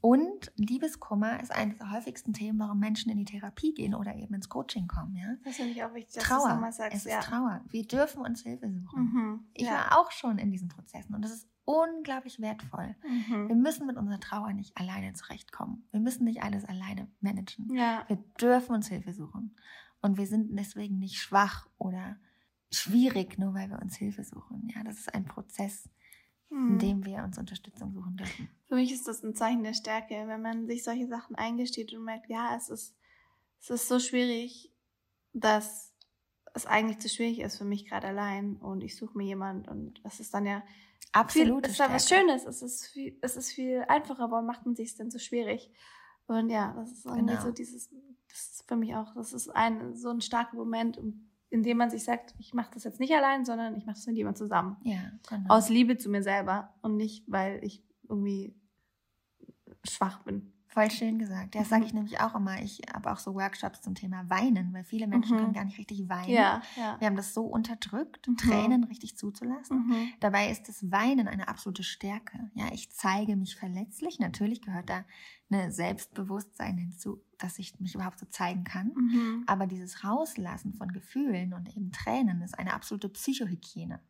[0.00, 4.32] Und Liebeskummer ist eines der häufigsten Themen, warum Menschen in die Therapie gehen oder eben
[4.34, 5.16] ins Coaching kommen.
[5.16, 5.34] Ja?
[5.44, 6.48] Das finde ich auch wichtig, dass du Trauer.
[6.54, 6.96] nochmal sagst.
[6.98, 7.20] es ist ja.
[7.20, 7.62] Trauer.
[7.68, 9.02] Wir dürfen uns Hilfe suchen.
[9.02, 9.40] Mhm.
[9.54, 9.72] Ich ja.
[9.72, 12.94] war auch schon in diesen Prozessen und das ist unglaublich wertvoll.
[13.02, 13.60] Wir Mhm.
[13.60, 15.86] müssen mit unserer Trauer nicht alleine zurechtkommen.
[15.90, 17.74] Wir müssen nicht alles alleine managen.
[17.74, 18.04] Ja.
[18.06, 19.56] Wir dürfen uns Hilfe suchen.
[20.00, 22.16] Und wir sind deswegen nicht schwach oder
[22.70, 24.68] schwierig, nur weil wir uns Hilfe suchen.
[24.74, 25.88] Ja, das ist ein Prozess,
[26.50, 26.78] Mhm.
[26.78, 28.48] dem wir uns Unterstützung suchen dürfen.
[28.66, 32.04] Für mich ist das ein Zeichen der Stärke, wenn man sich solche Sachen eingesteht und
[32.04, 32.94] merkt, ja, es ist,
[33.60, 34.72] es ist so schwierig,
[35.32, 35.92] dass
[36.54, 40.00] es eigentlich zu schwierig ist für mich gerade allein und ich suche mir jemand und
[40.04, 40.62] es ist dann ja
[41.26, 42.08] es ist ja was.
[42.08, 45.70] Schönes, es ist viel, es ist viel einfacher, warum macht man sich denn so schwierig?
[46.26, 47.40] Und ja, das ist irgendwie Genau.
[47.42, 47.88] so dieses,
[48.28, 51.90] das ist für mich auch, das ist ein, so ein starker Moment, in dem man
[51.90, 54.76] sich sagt, ich mache das jetzt nicht allein, sondern ich mache das mit jemand zusammen.
[54.82, 55.54] Ja, genau.
[55.54, 58.54] Aus Liebe zu mir selber und nicht, weil ich irgendwie
[59.84, 60.52] schwach bin.
[60.70, 61.54] Voll schön gesagt.
[61.54, 61.70] Ja, Das Mhm.
[61.70, 62.60] sage ich nämlich auch immer.
[62.62, 65.40] Ich habe auch so Workshops zum Thema Weinen, weil viele Menschen Mhm.
[65.40, 66.28] können gar nicht richtig weinen.
[66.30, 66.96] Ja, ja.
[67.00, 68.36] Wir haben das so unterdrückt, Mhm.
[68.36, 69.86] Tränen richtig zuzulassen.
[69.88, 70.08] Mhm.
[70.20, 72.50] Dabei ist das Weinen eine absolute Stärke.
[72.54, 74.18] Ja, ich zeige mich verletzlich.
[74.20, 75.04] Natürlich gehört da
[75.50, 78.92] eine Selbstbewusstsein hinzu, dass ich mich überhaupt so zeigen kann.
[78.94, 79.44] Mhm.
[79.46, 84.00] Aber dieses Rauslassen von Gefühlen und eben Tränen ist eine absolute Psychohygiene.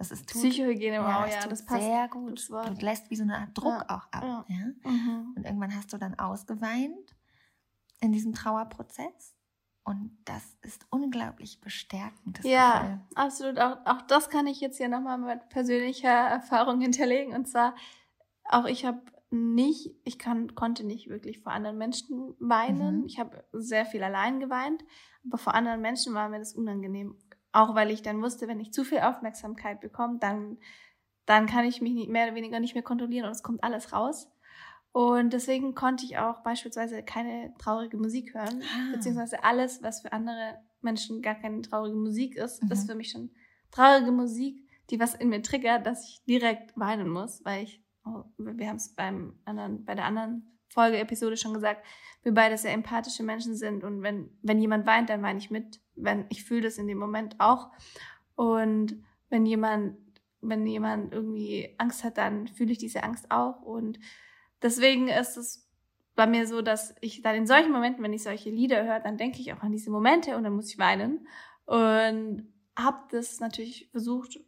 [0.00, 1.82] Das ist tut- Psychohygiene, wow, ja, tut das passt.
[1.82, 2.48] sehr gut.
[2.50, 2.78] das.
[2.78, 4.22] Du lässt wie so eine Art Druck Ja, auch ab.
[4.22, 4.44] ja.
[4.48, 4.90] Ja.
[4.90, 5.34] Mhm.
[5.36, 7.14] Und irgendwann hast du dann ausgeweint
[8.00, 9.34] in diesem Trauerprozess.
[9.84, 12.38] Und das ist unglaublich bestärkend.
[12.38, 13.00] Das Ja, Gefühl.
[13.14, 13.58] absolut.
[13.60, 17.34] Auch, auch das kann ich jetzt hier nochmal mit persönlicher Erfahrung hinterlegen.
[17.34, 17.74] Und zwar,
[18.44, 23.00] auch ich habe nicht, ich kann, konnte nicht wirklich vor anderen Menschen weinen.
[23.00, 23.06] Mhm.
[23.06, 24.82] Ich habe sehr viel allein geweint,
[25.26, 27.18] aber vor anderen Menschen war mir das unangenehm.
[27.52, 30.58] Auch weil ich dann wusste, wenn ich zu viel Aufmerksamkeit bekomme, dann,
[31.26, 33.92] dann kann ich mich nicht, mehr oder weniger nicht mehr kontrollieren und es kommt alles
[33.92, 34.30] raus.
[34.92, 38.92] Und deswegen konnte ich auch beispielsweise keine traurige Musik hören, Ah.
[38.92, 42.72] beziehungsweise alles, was für andere Menschen gar keine traurige Musik ist, Mhm.
[42.72, 43.30] ist für mich schon
[43.70, 48.24] traurige Musik, die was in mir triggert, dass ich direkt weinen muss, weil ich, oh,
[48.38, 51.84] wir haben es beim anderen, bei der anderen Folge-Episode schon gesagt,
[52.22, 55.80] wir beide sehr empathische Menschen sind und wenn, wenn jemand weint, dann weine ich mit,
[56.02, 57.70] wenn ich fühle das in dem Moment auch
[58.36, 59.96] und wenn jemand,
[60.40, 63.98] wenn jemand irgendwie Angst hat, dann fühle ich diese Angst auch und
[64.62, 65.66] deswegen ist es
[66.16, 69.16] bei mir so, dass ich dann in solchen Momenten, wenn ich solche Lieder höre, dann
[69.16, 71.26] denke ich auch an diese Momente und dann muss ich weinen.
[71.64, 74.38] Und habe das natürlich versucht,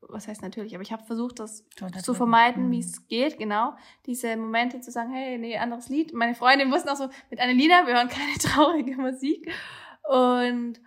[0.00, 1.64] was heißt natürlich, aber ich habe versucht, das
[2.02, 2.72] Zu vermeiden, Mhm.
[2.72, 3.74] wie es geht, genau.
[4.04, 6.12] Diese Momente zu sagen, hey, nee, anderes Lied.
[6.12, 9.50] Meine Freundin wussten auch so, mit einer Lieder, wir hören keine traurige Musik.
[10.10, 10.80] Und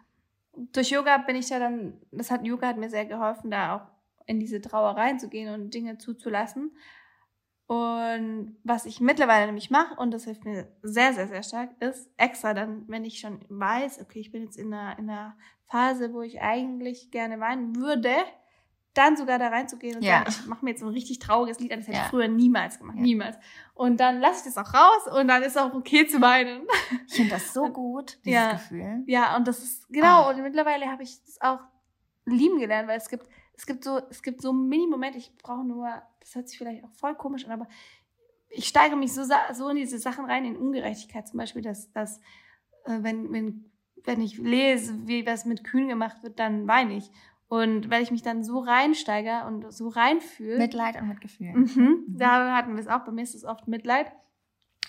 [0.58, 3.88] durch Yoga bin ich ja dann, das hat Yoga hat mir sehr geholfen, da auch
[4.26, 6.76] in diese Trauer reinzugehen und Dinge zuzulassen.
[7.68, 12.12] Und was ich mittlerweile nämlich mache, und das hilft mir sehr, sehr, sehr stark, ist
[12.18, 15.36] extra dann, wenn ich schon weiß, okay, ich bin jetzt in einer, in einer
[15.68, 18.13] Phase, wo ich eigentlich gerne weinen würde,
[18.97, 20.19] dann sogar da reinzugehen und Ja.
[20.19, 22.03] sagen, ich mache mir jetzt so ein richtig trauriges Lied an, das hätte Ja.
[22.05, 23.01] ich früher niemals gemacht, Ja.
[23.03, 23.38] niemals.
[23.73, 26.65] Und dann lasse ich das auch raus und dann ist auch okay zu weinen.
[27.08, 28.51] Ich finde das so gut, dieses Ja.
[28.53, 29.03] Gefühl.
[29.08, 30.29] Ja, und das ist, genau, Ah.
[30.31, 31.60] und mittlerweile habe ich das auch
[32.25, 35.88] lieben gelernt, weil es gibt, es gibt so, es gibt so Mini-Momente, ich brauche nur,
[36.19, 37.67] das hört sich vielleicht auch voll komisch an, aber
[38.49, 42.19] ich steige mich so, so in diese Sachen rein, in Ungerechtigkeit zum Beispiel, dass, dass
[42.86, 43.71] äh, wenn, wenn
[44.08, 47.10] wenn ich lese, wie was mit Kühen gemacht wird, dann weine ich.
[47.56, 50.58] Und weil ich mich dann so reinsteige und so reinfühle.
[50.58, 51.54] Mitleid und Mitgefühl.
[51.54, 52.06] Mhm, mhm.
[52.08, 53.06] Da hatten wir es auch.
[53.06, 54.12] Bei mir ist es oft Mitleid.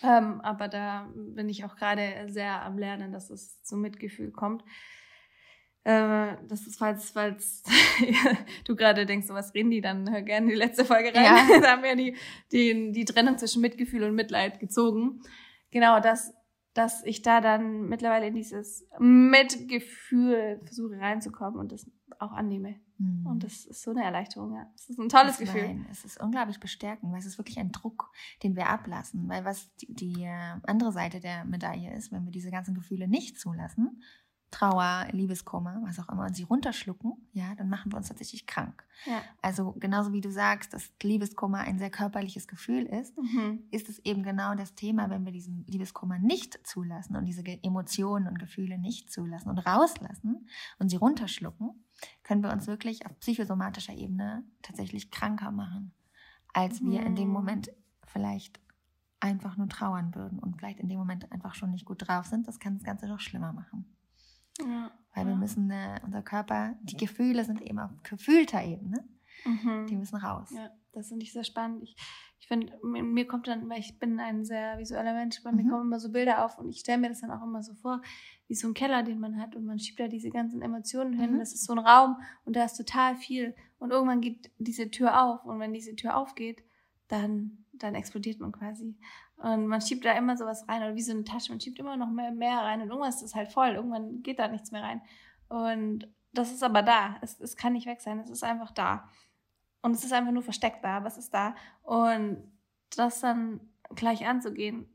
[0.02, 4.62] Ähm, aber da bin ich auch gerade sehr am Lernen, dass es zum Mitgefühl kommt.
[5.84, 7.62] Äh, das ist, falls, falls
[8.64, 11.24] du gerade denkst, so was reden die, dann hör gerne die letzte Folge rein.
[11.24, 11.60] Ja.
[11.60, 12.16] da haben wir die,
[12.52, 15.20] die, die Trennung zwischen Mitgefühl und Mitleid gezogen.
[15.70, 16.34] Genau, das
[16.76, 22.76] dass ich da dann mittlerweile in dieses Mitgefühl versuche reinzukommen und das auch annehme.
[22.98, 23.26] Mhm.
[23.26, 24.70] Und das ist so eine Erleichterung, ja.
[24.74, 25.62] Es ist ein tolles Gefühl.
[25.62, 28.10] Nein, es ist unglaublich bestärkend, weil es ist wirklich ein Druck,
[28.42, 29.26] den wir ablassen.
[29.28, 33.08] Weil was die, die äh, andere Seite der Medaille ist, wenn wir diese ganzen Gefühle
[33.08, 34.02] nicht zulassen,
[34.50, 38.86] Trauer, Liebeskummer, was auch immer, und sie runterschlucken, ja, dann machen wir uns tatsächlich krank.
[39.04, 39.20] Ja.
[39.42, 43.64] Also genauso wie du sagst, dass Liebeskummer ein sehr körperliches Gefühl ist, mhm.
[43.70, 48.28] ist es eben genau das Thema, wenn wir diesen Liebeskummer nicht zulassen und diese Emotionen
[48.28, 51.84] und Gefühle nicht zulassen und rauslassen und sie runterschlucken,
[52.22, 55.92] können wir uns wirklich auf psychosomatischer Ebene tatsächlich kranker machen,
[56.52, 57.06] als wir mhm.
[57.06, 57.34] in dem mhm.
[57.34, 57.70] Moment
[58.06, 58.60] vielleicht
[59.20, 62.46] einfach nur trauern würden und vielleicht in dem Moment einfach schon nicht gut drauf sind.
[62.46, 63.95] Das kann das Ganze noch schlimmer machen.
[64.60, 69.04] Ja, Weil wir müssen, äh, unser Körper, die Gefühle sind eben auf gefühlter Ebene.
[69.44, 69.86] Mhm.
[69.86, 70.50] Die müssen raus.
[70.50, 71.82] Ja, das finde ich sehr spannend.
[71.82, 71.96] Ich,
[72.40, 75.56] ich finde, mir kommt dann, weil ich bin ein sehr visueller Mensch, bei mhm.
[75.56, 77.74] mir kommen immer so Bilder auf und ich stelle mir das dann auch immer so
[77.74, 78.02] vor,
[78.48, 81.34] wie so ein Keller, den man hat und man schiebt da diese ganzen Emotionen hin.
[81.34, 81.38] Mhm.
[81.38, 83.54] Das ist so ein Raum und da ist total viel.
[83.78, 86.62] Und irgendwann geht diese Tür auf und wenn diese Tür aufgeht,
[87.08, 88.96] dann, dann explodiert man quasi.
[89.36, 91.52] Und man schiebt da immer sowas rein oder wie so eine Tasche.
[91.52, 93.74] Man schiebt immer noch mehr, mehr rein und irgendwas ist halt voll.
[93.74, 95.02] Irgendwann geht da nichts mehr rein.
[95.48, 97.16] Und das ist aber da.
[97.20, 98.18] Es, es kann nicht weg sein.
[98.18, 99.08] Es ist einfach da.
[99.82, 101.54] Und es ist einfach nur versteckt da, aber es ist da.
[101.82, 102.38] Und
[102.96, 103.60] das dann
[103.94, 104.86] gleich anzugehen,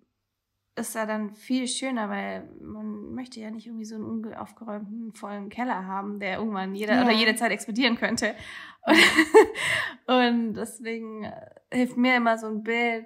[0.75, 5.49] ist ja dann viel schöner, weil man möchte ja nicht irgendwie so einen unaufgeräumten, vollen
[5.49, 7.03] Keller haben, der irgendwann jeder ja.
[7.03, 8.35] oder jederzeit explodieren könnte.
[8.85, 8.97] Und,
[10.07, 11.31] und deswegen
[11.71, 13.05] hilft mir immer so ein Bild,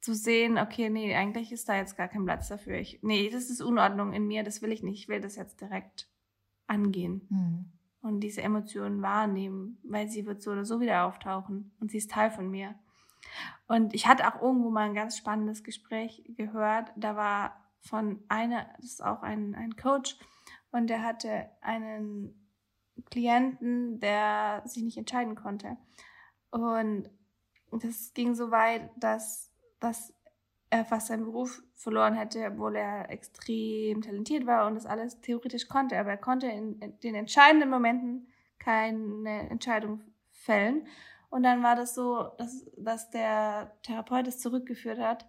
[0.00, 2.78] zu sehen, okay, nee, eigentlich ist da jetzt gar kein Platz dafür.
[2.78, 5.00] Ich, nee, das ist Unordnung in mir, das will ich nicht.
[5.00, 6.08] Ich will das jetzt direkt
[6.66, 7.72] angehen mhm.
[8.00, 12.10] und diese Emotionen wahrnehmen, weil sie wird so oder so wieder auftauchen und sie ist
[12.10, 12.74] Teil von mir.
[13.66, 16.90] Und ich hatte auch irgendwo mal ein ganz spannendes Gespräch gehört.
[16.96, 20.16] Da war von einer, das ist auch ein, ein Coach,
[20.72, 22.48] und der hatte einen
[23.10, 25.76] Klienten, der sich nicht entscheiden konnte.
[26.50, 27.10] Und
[27.70, 29.49] das ging so weit, dass
[29.80, 30.14] dass
[30.70, 35.66] er fast seinen Beruf verloren hätte, obwohl er extrem talentiert war und das alles theoretisch
[35.68, 35.98] konnte.
[35.98, 40.86] Aber er konnte in, den entscheidenden Momenten keine Entscheidung fällen.
[41.28, 45.28] Und dann war das so, dass, dass der Therapeut es zurückgeführt hat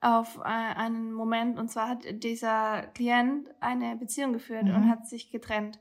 [0.00, 1.58] auf einen Moment.
[1.58, 4.74] Und zwar hat dieser Klient eine Beziehung geführt mhm.
[4.74, 5.78] und hat sich getrennt.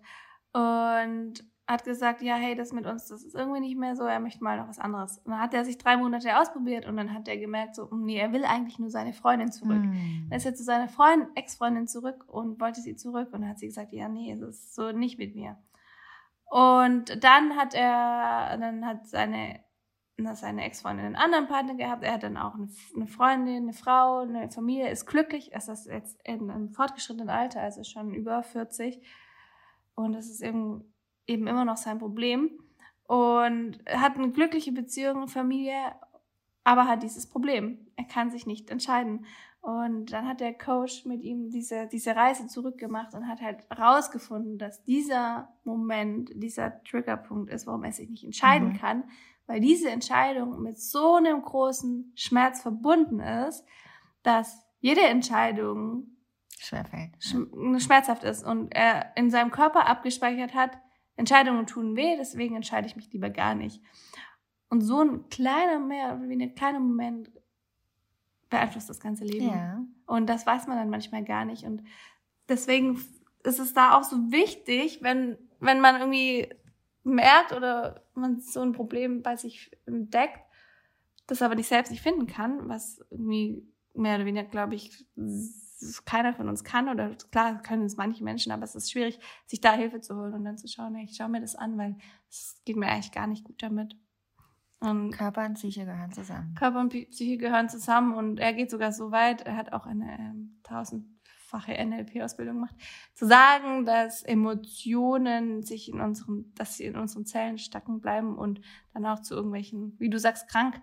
[0.53, 4.19] Und hat gesagt, ja, hey, das mit uns, das ist irgendwie nicht mehr so, er
[4.19, 5.17] möchte mal noch was anderes.
[5.19, 8.17] Und dann hat er sich drei Monate ausprobiert und dann hat er gemerkt, so, nee,
[8.17, 9.81] er will eigentlich nur seine Freundin zurück.
[9.81, 10.27] Mm.
[10.29, 13.59] Dann ist er zu seiner Freundin, Ex-Freundin zurück und wollte sie zurück und dann hat
[13.59, 15.57] sie gesagt, ja, nee, es ist so nicht mit mir.
[16.51, 19.61] Und dann hat er, dann hat seine,
[20.33, 22.03] seine Ex-Freundin einen anderen Partner gehabt.
[22.03, 25.53] Er hat dann auch eine, Freundin, eine Frau, eine Familie, ist glücklich.
[25.53, 29.01] Er ist jetzt in einem fortgeschrittenen Alter, also schon über 40.
[29.95, 30.93] Und es ist eben
[31.27, 32.51] eben immer noch sein Problem
[33.07, 35.75] und hat eine glückliche Beziehung, Familie,
[36.63, 37.87] aber hat dieses Problem.
[37.95, 39.25] Er kann sich nicht entscheiden.
[39.61, 44.57] Und dann hat der Coach mit ihm diese, diese Reise zurückgemacht und hat halt rausgefunden,
[44.57, 48.77] dass dieser Moment, dieser Triggerpunkt ist, warum er sich nicht entscheiden mhm.
[48.77, 49.03] kann,
[49.45, 53.63] weil diese Entscheidung mit so einem großen Schmerz verbunden ist,
[54.23, 56.07] dass jede Entscheidung
[56.57, 57.79] Schwerfällt, ja.
[57.79, 60.71] schmerzhaft ist und er in seinem Körper abgespeichert hat,
[61.21, 63.81] Entscheidungen tun weh, deswegen entscheide ich mich lieber gar nicht.
[64.69, 67.31] Und so ein kleiner, mehr wie ein kleiner Moment
[68.49, 69.47] beeinflusst das ganze Leben.
[69.47, 69.83] Ja.
[70.05, 71.63] Und das weiß man dann manchmal gar nicht.
[71.63, 71.83] Und
[72.49, 73.01] deswegen
[73.43, 76.49] ist es da auch so wichtig, wenn, wenn man irgendwie
[77.03, 80.39] merkt oder man so ein Problem bei sich entdeckt,
[81.27, 85.05] das aber nicht selbst nicht finden kann, was irgendwie mehr oder weniger, glaube ich,
[86.05, 89.61] keiner von uns kann oder klar können es manche Menschen, aber es ist schwierig, sich
[89.61, 91.95] da Hilfe zu holen und dann zu schauen, ich schaue mir das an, weil
[92.29, 93.95] es geht mir eigentlich gar nicht gut damit.
[94.79, 96.55] Und Körper und Psyche gehören zusammen.
[96.55, 100.17] Körper und Psyche gehören zusammen und er geht sogar so weit, er hat auch eine
[100.19, 102.75] ähm, tausendfache NLP-Ausbildung gemacht,
[103.13, 108.61] zu sagen, dass Emotionen sich in unseren, dass sie in unseren Zellen stecken bleiben und
[108.93, 110.81] dann auch zu irgendwelchen, wie du sagst, krank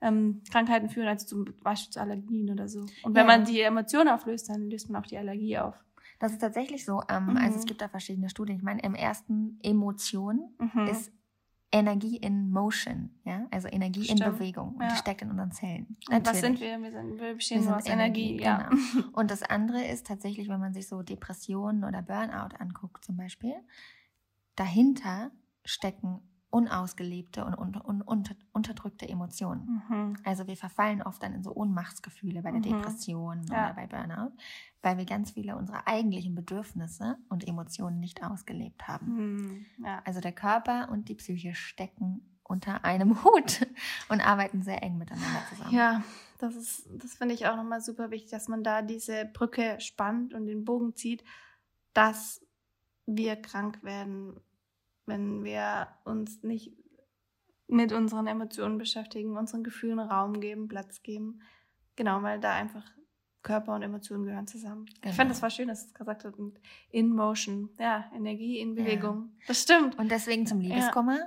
[0.00, 2.80] ähm, Krankheiten führen, also zum Beispiel zu Allergien oder so.
[3.02, 3.36] Und wenn ja.
[3.36, 5.74] man die Emotionen auflöst, dann löst man auch die Allergie auf.
[6.20, 7.02] Das ist tatsächlich so.
[7.08, 7.36] Ähm, Mhm.
[7.36, 8.56] Also es gibt da verschiedene Studien.
[8.58, 10.86] Ich meine, im ersten Emotion Mhm.
[10.88, 11.12] ist
[11.70, 14.38] Energie in Motion, ja, also Energie in Stimmt.
[14.38, 14.88] Bewegung und Ja.
[14.88, 15.98] die steckt in unseren Zellen.
[16.10, 16.80] Und was sind wir?
[16.80, 18.70] Wir, sind, wir bestehen Wir sind aus Energie, ja.
[18.70, 19.08] genau.
[19.12, 23.54] Und das andere ist tatsächlich, wenn man sich so Depressionen oder Burnout anguckt zum Beispiel,
[24.56, 25.30] dahinter
[25.64, 29.82] stecken unausgelebte und, und, und unter, unterdrückte Emotionen.
[29.88, 30.16] Mhm.
[30.24, 32.64] Also wir verfallen oft dann in so Ohnmachtsgefühle bei der Mhm.
[32.64, 33.66] Depression Ja.
[33.66, 34.32] oder bei Burnout,
[34.82, 39.34] weil wir ganz viele unserer eigentlichen Bedürfnisse und Emotionen nicht ausgelebt haben.
[39.34, 39.66] Mhm.
[39.84, 40.00] Ja.
[40.04, 43.66] Also der Körper und die Psyche stecken unter einem Hut
[44.08, 45.74] und arbeiten sehr eng miteinander zusammen.
[45.74, 46.02] Ja,
[46.38, 50.32] das ist, das finde ich auch nochmal super wichtig, dass man da diese Brücke spannt
[50.32, 51.22] und den Bogen zieht,
[51.92, 52.40] dass
[53.04, 54.40] wir krank werden,
[55.08, 56.72] wenn wir uns nicht
[57.66, 61.40] mit unseren Emotionen beschäftigen, unseren Gefühlen Raum geben, Platz geben.
[61.96, 62.84] Genau, weil da einfach
[63.42, 64.86] Körper und Emotionen gehören zusammen.
[64.88, 65.14] Ich Genau.
[65.14, 67.70] fand, das war schön, dass du es gesagt hast, mit in motion.
[67.78, 68.82] Ja, Energie in Ja.
[68.84, 69.32] Bewegung.
[69.46, 69.98] Das stimmt.
[69.98, 71.18] Und deswegen zum Liebeskummer,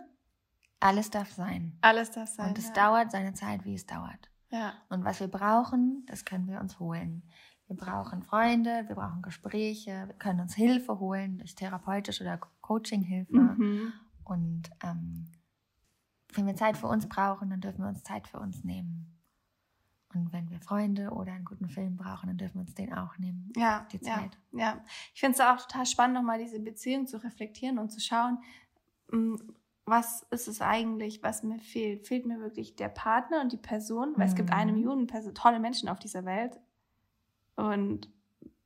[0.80, 1.78] alles darf sein.
[1.82, 2.50] Alles darf sein.
[2.50, 2.74] und es ja.
[2.74, 4.30] dauert seine Zeit, wie es dauert.
[4.50, 4.74] Ja.
[4.90, 7.24] Und was wir brauchen, das können wir uns holen.
[7.72, 13.32] Wir brauchen Freunde, wir brauchen Gespräche, wir können uns Hilfe holen durch therapeutische oder Coaching-Hilfe.
[13.34, 13.94] Mhm.
[14.26, 15.28] Und ähm,
[16.34, 19.18] wenn wir Zeit für uns brauchen, dann dürfen wir uns Zeit für uns nehmen.
[20.14, 23.18] Und wenn wir Freunde oder einen guten Film brauchen, dann dürfen wir uns den auch
[23.18, 23.54] nehmen.
[23.56, 24.38] Ja, Die ja, Zeit.
[24.52, 24.84] ja.
[25.14, 28.40] Ich finde es auch total spannend, nochmal diese Beziehung zu reflektieren und zu schauen,
[29.14, 29.38] mh,
[29.86, 32.06] was ist es eigentlich, was mir fehlt?
[32.06, 34.12] Fehlt mir wirklich der Partner und die Person?
[34.18, 34.56] Weil es gibt Mhm.
[34.56, 36.60] eine Million Perso- tolle Menschen auf dieser Welt.
[37.56, 38.10] Und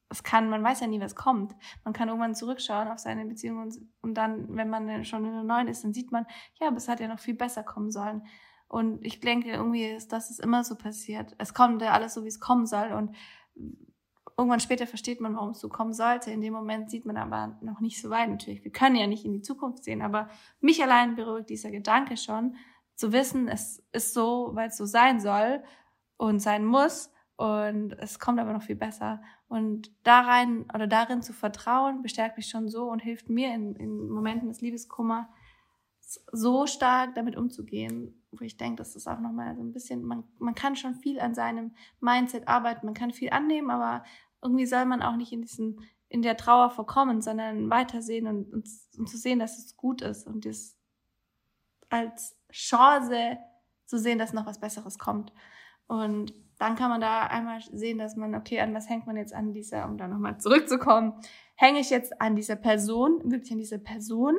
[0.09, 1.55] es kann, man weiß ja nie, was kommt.
[1.83, 5.43] Man kann irgendwann zurückschauen auf seine Beziehung und, und dann, wenn man schon in der
[5.43, 6.25] neuen ist, dann sieht man,
[6.59, 8.23] ja, aber es hat ja noch viel besser kommen sollen.
[8.67, 11.35] Und ich denke, irgendwie ist das ist immer so passiert.
[11.37, 12.91] Es kommt ja alles so, wie es kommen soll.
[12.93, 13.15] Und
[14.37, 16.31] irgendwann später versteht man, warum es so kommen sollte.
[16.31, 18.63] In dem Moment sieht man aber noch nicht so weit natürlich.
[18.63, 22.55] Wir können ja nicht in die Zukunft sehen, aber mich allein beruhigt dieser Gedanke schon,
[22.95, 25.63] zu wissen, es ist so, weil es so sein soll
[26.17, 27.11] und sein muss.
[27.37, 29.21] Und es kommt aber noch viel besser.
[29.47, 33.75] Und da rein oder darin zu vertrauen, bestärkt mich schon so und hilft mir in,
[33.75, 35.29] in Momenten des Liebeskummer
[36.31, 40.23] so stark damit umzugehen, wo ich denke, das ist auch nochmal so ein bisschen, man,
[40.37, 44.03] man kann schon viel an seinem Mindset arbeiten, man kann viel annehmen, aber
[44.41, 48.69] irgendwie soll man auch nicht in diesen, in der Trauer verkommen, sondern weitersehen und, und,
[48.97, 50.77] und zu sehen, dass es gut ist und das
[51.89, 53.37] als Chance
[53.85, 55.33] zu sehen, dass noch was Besseres kommt.
[55.87, 59.33] Und dann kann man da einmal sehen, dass man, okay, an was hängt man jetzt
[59.33, 61.13] an dieser, um da nochmal zurückzukommen,
[61.55, 64.35] hänge ich jetzt an dieser Person, wirklich an dieser Person,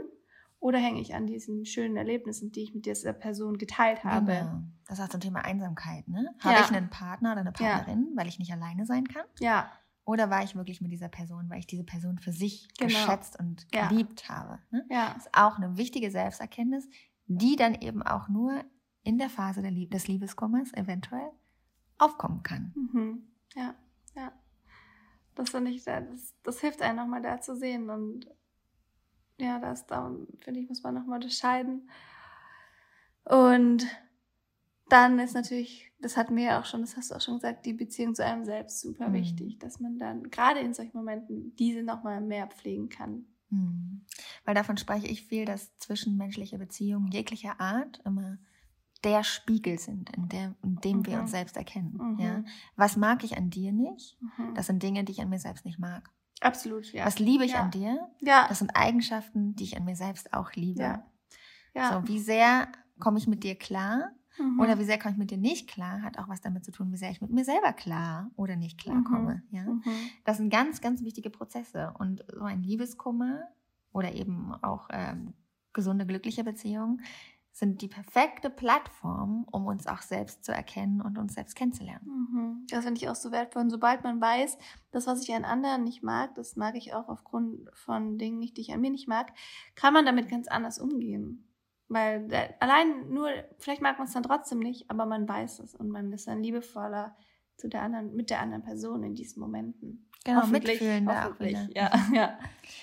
[0.58, 4.26] oder hänge ich an diesen schönen Erlebnissen, die ich mit dieser Person geteilt habe?
[4.26, 4.62] Genau.
[4.88, 6.34] Das ist zum Thema Einsamkeit, ne?
[6.40, 6.64] Habe Ja.
[6.64, 7.68] ich einen Partner oder eine Ja.
[7.74, 9.24] Partnerin, weil ich nicht alleine sein kann?
[9.40, 9.70] Ja,
[10.08, 12.88] Oder war ich wirklich mit dieser Person, weil ich diese Person für sich Genau.
[12.90, 13.88] geschätzt und Ja.
[13.88, 14.60] geliebt habe?
[14.70, 14.86] Ne?
[14.88, 16.88] ja, Das ist auch eine wichtige Selbsterkenntnis,
[17.26, 18.64] die dann eben auch nur
[19.02, 21.28] in der Phase Lieb des Liebeskummers eventuell
[21.98, 22.72] aufkommen kann.
[22.74, 23.22] mhm.
[23.54, 23.74] ja,
[24.14, 24.32] ja.
[25.34, 28.26] Das finde ich, das, das hilft einem nochmal da zu sehen und
[29.38, 31.90] ja, das da, finde ich, muss man nochmal unterscheiden.
[33.24, 33.86] Und
[34.88, 37.72] dann ist natürlich, das wir ja auch schon, das hast du auch schon gesagt, die
[37.72, 39.14] Beziehung zu einem selbst super Mhm.
[39.14, 43.26] wichtig, dass man dann gerade in solchen Momenten diese nochmal mehr pflegen kann.
[43.50, 44.04] Hm.
[44.44, 48.38] Weil davon spreche ich viel, dass zwischenmenschliche Beziehungen jeglicher Art immer
[49.06, 51.22] der Spiegel sind, in, der, in dem wir Mhm.
[51.22, 51.96] uns selbst erkennen.
[51.98, 52.18] Mhm.
[52.18, 52.44] Ja?
[52.76, 54.18] Was mag ich an dir nicht?
[54.20, 54.54] Mhm.
[54.54, 56.10] Das sind Dinge, die ich an mir selbst nicht mag.
[56.42, 57.06] Absolut, ja.
[57.06, 57.62] Was liebe ich Ja.
[57.62, 58.08] an dir?
[58.20, 58.46] ja.
[58.48, 60.82] Das sind Eigenschaften, die ich an mir selbst auch liebe.
[60.82, 61.06] ja.
[61.74, 61.92] Ja.
[62.02, 64.10] So, wie sehr komme ich mit dir klar?
[64.38, 64.60] Mhm.
[64.60, 66.02] Oder wie sehr komme ich mit dir nicht klar?
[66.02, 68.78] Hat auch was damit zu tun, wie sehr ich mit mir selber klar oder nicht
[68.78, 69.42] klar komme.
[69.50, 69.64] Ja?
[69.64, 69.82] Mhm.
[70.24, 71.94] Das sind ganz, ganz wichtige Prozesse.
[71.98, 73.42] Und so ein Liebeskummer
[73.92, 75.32] oder eben auch ähm,
[75.74, 77.02] gesunde, glückliche Beziehungen
[77.56, 82.04] sind die perfekte Plattform, um uns auch selbst zu erkennen und uns selbst kennenzulernen.
[82.04, 82.66] Mhm.
[82.68, 83.62] Das finde ich auch so wertvoll.
[83.62, 84.58] Und sobald man weiß,
[84.90, 88.58] das, was ich an anderen nicht mag, das mag ich auch aufgrund von Dingen nicht,
[88.58, 89.32] die ich an mir nicht mag,
[89.74, 91.48] kann man damit ganz anders umgehen.
[91.88, 95.74] Weil der, allein nur, vielleicht mag man es dann trotzdem nicht, aber man weiß es
[95.74, 97.16] und man ist dann liebevoller
[97.56, 100.10] zu der anderen, mit der anderen Person in diesen Momenten.
[100.26, 101.68] Genau, Hoffentlich, mitfühlen da auch hoffentlich.
[101.70, 101.74] wieder.
[101.74, 102.38] Ja, ja.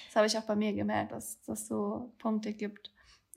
[0.08, 2.93] Das habe ich auch bei mir gemerkt, dass es das so Punkte gibt.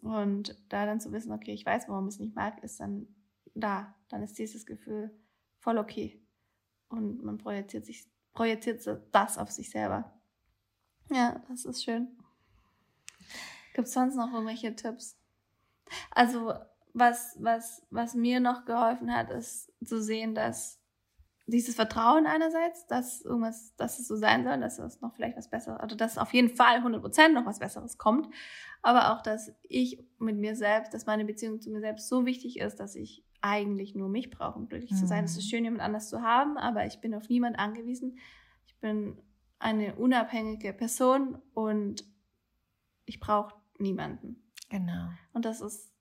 [0.06, 3.08] Und da dann zu wissen, okay, ich weiß, warum ich es nicht mag, ist dann
[3.54, 3.94] da.
[4.08, 5.10] Dann ist dieses Gefühl
[5.58, 6.22] voll okay.
[6.88, 10.12] Und man projiziert sich, projiziert das auf sich selber.
[11.10, 12.08] Ja, das ist schön.
[13.74, 15.18] Gibt es sonst noch irgendwelche Tipps?
[16.10, 16.54] Also,
[16.92, 20.75] was, was, was mir noch geholfen hat, ist zu sehen, dass
[21.46, 25.48] dieses Vertrauen einerseits, dass irgendwas, dass es so sein soll, dass es noch vielleicht was
[25.48, 28.28] Besseres, also dass auf jeden Fall 100% noch was Besseres kommt,
[28.82, 32.58] aber auch, dass ich mit mir selbst, dass meine Beziehung zu mir selbst so wichtig
[32.58, 34.96] ist, dass ich eigentlich nur mich brauche, um glücklich mhm.
[34.96, 35.24] zu sein.
[35.24, 35.50] Es ist mhm.
[35.50, 38.18] schön, jemand anders zu haben, aber ich bin auf niemand angewiesen.
[38.66, 39.16] Ich bin
[39.58, 42.04] eine unabhängige Person und
[43.04, 44.42] ich brauche niemanden.
[44.68, 45.10] Genau.
[45.32, 45.92] Und das ist,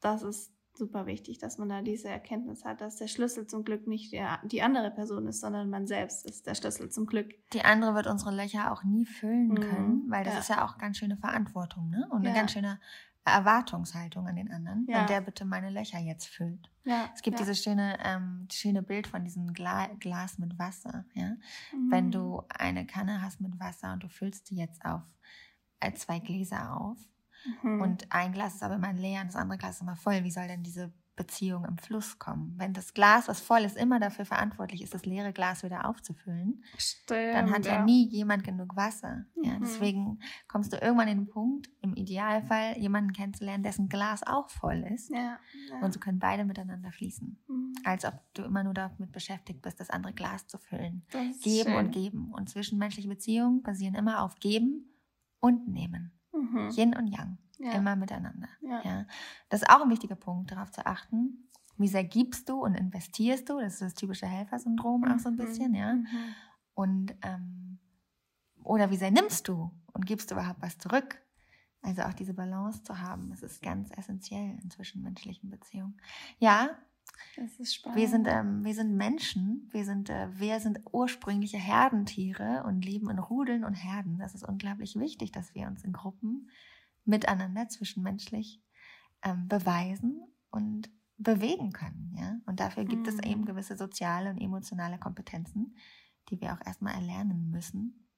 [0.00, 3.86] das ist super wichtig, dass man da diese Erkenntnis hat, dass der Schlüssel zum Glück
[3.86, 7.34] nicht der, die andere Person ist, sondern man selbst ist der Schlüssel zum Glück.
[7.52, 9.60] Die andere wird unsere Löcher auch nie füllen mhm.
[9.60, 10.40] können, weil das ja.
[10.40, 12.06] ist ja auch ganz schöne Verantwortung ne?
[12.10, 12.78] und eine ganz schöne
[13.24, 15.00] Erwartungshaltung an den anderen, ja.
[15.00, 16.70] wenn der bitte meine Löcher jetzt füllt.
[16.84, 17.44] Ja, es gibt ja.
[17.44, 21.04] dieses schöne, ähm, schöne Bild von diesem Gla Glas mit Wasser.
[21.14, 21.36] Ja?
[21.72, 21.90] Mhm.
[21.90, 25.02] Wenn du eine Kanne hast mit Wasser und du füllst die jetzt auf
[25.80, 26.96] äh, zwei Gläser auf,
[27.62, 27.80] Mhm.
[27.80, 30.24] Und ein Glas ist aber immer leer und das andere Glas ist immer voll.
[30.24, 32.54] Wie soll denn diese Beziehung im Fluss kommen?
[32.56, 36.62] Wenn das Glas, was voll ist, immer dafür verantwortlich ist, das leere Glas wieder aufzufüllen,
[36.78, 37.74] Stimmt, dann hat ja.
[37.74, 39.26] ja nie jemand genug Wasser.
[39.34, 39.44] Mhm.
[39.44, 44.48] Ja, deswegen kommst du irgendwann in den Punkt, im Idealfall jemanden kennenzulernen, dessen Glas auch
[44.48, 45.10] voll ist.
[45.10, 45.38] Ja.
[45.82, 47.36] Und so können beide miteinander fließen.
[47.48, 47.72] Mhm.
[47.84, 51.04] Als ob du immer nur damit beschäftigt bist, das andere Glas zu füllen.
[51.42, 51.76] Geben schön.
[51.76, 52.32] und geben.
[52.32, 54.88] Und zwischenmenschliche Beziehungen basieren immer auf Geben
[55.40, 56.17] und Nehmen.
[56.42, 56.70] Mhm.
[56.70, 57.38] Yin und Yang.
[57.58, 57.72] Ja.
[57.72, 58.48] Immer miteinander.
[58.60, 58.82] Ja.
[58.84, 59.06] ja.
[59.48, 61.48] Das ist auch ein wichtiger Punkt, darauf zu achten.
[61.76, 63.60] Wie sehr gibst du und investierst du?
[63.60, 65.12] Das ist das typische Helfersyndrom mhm.
[65.12, 65.38] auch so ein mhm.
[65.38, 65.94] bisschen, ja.
[65.94, 66.06] Mhm.
[66.74, 67.78] Und ähm,
[68.62, 71.20] oder wie sehr nimmst du und gibst du überhaupt was zurück?
[71.82, 75.96] Also auch diese Balance zu haben, das ist ganz essentiell in zwischenmenschlichen Beziehungen.
[76.38, 76.70] Ja,
[77.40, 77.98] das ist spannend.
[77.98, 83.10] Wir sind, ähm, wir sind Menschen, wir sind, äh, wir sind ursprüngliche Herdentiere und leben
[83.10, 84.18] in Rudeln und Herden.
[84.18, 86.50] Das ist unglaublich wichtig, dass wir uns in Gruppen
[87.04, 88.62] miteinander zwischenmenschlich
[89.22, 92.14] ähm, beweisen und bewegen können.
[92.18, 92.38] Ja?
[92.46, 93.08] Und dafür gibt mhm.
[93.08, 95.76] es eben gewisse soziale und emotionale Kompetenzen,
[96.30, 98.08] die wir auch erstmal erlernen müssen,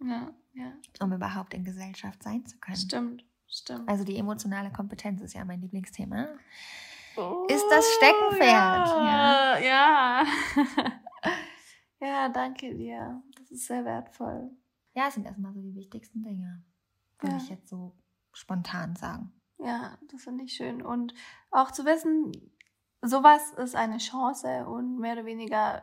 [0.00, 0.72] ja, ja.
[1.00, 2.76] um überhaupt in Gesellschaft sein zu können.
[2.76, 3.88] Stimmt, stimmt.
[3.88, 6.28] Also die emotionale Kompetenz ist ja mein Lieblingsthema
[7.48, 8.88] ist das Steckenpferd.
[8.88, 10.24] Ja, ja.
[12.00, 12.28] Ja.
[12.28, 13.22] danke dir.
[13.36, 14.50] Das ist sehr wertvoll.
[14.94, 16.64] Ja, es sind erstmal so die wichtigsten Dinge,
[17.18, 17.42] würde ja.
[17.42, 17.96] ich jetzt so
[18.32, 19.32] spontan sagen.
[19.58, 20.82] Ja, das finde ich schön.
[20.82, 21.14] Und
[21.50, 22.32] auch zu wissen,
[23.02, 25.82] sowas ist eine Chance und mehr oder weniger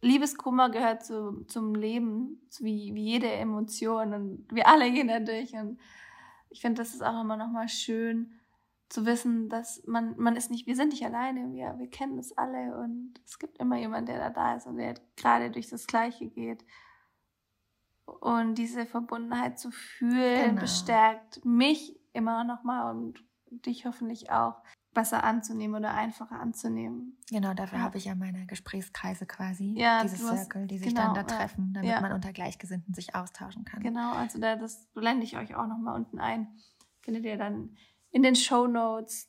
[0.00, 5.52] Liebeskummer gehört zu, zum Leben, wie, wie jede Emotion und wir alle gehen da durch.
[5.52, 5.78] Und
[6.50, 8.32] ich finde, das ist auch immer nochmal schön,
[8.92, 12.36] zu wissen, dass man, man ist nicht, wir sind nicht alleine, wir, wir kennen das
[12.36, 15.86] alle und es gibt immer jemanden, der da da ist und der gerade durch das
[15.86, 16.62] Gleiche geht.
[18.04, 20.60] Und diese Verbundenheit zu fühlen, genau.
[20.60, 24.62] bestärkt mich immer nochmal und dich hoffentlich auch
[24.92, 27.16] besser anzunehmen oder einfacher anzunehmen.
[27.30, 27.84] Genau, dafür ja.
[27.84, 31.72] habe ich ja meine Gesprächskreise quasi, ja, diese Circle, die sich genau, dann da treffen,
[31.72, 32.00] damit ja.
[32.02, 33.82] man unter Gleichgesinnten sich austauschen kann.
[33.82, 36.48] Genau, also da, das blende ich euch auch nochmal unten ein.
[37.00, 37.74] Findet ihr dann
[38.12, 39.28] in den Show Notes.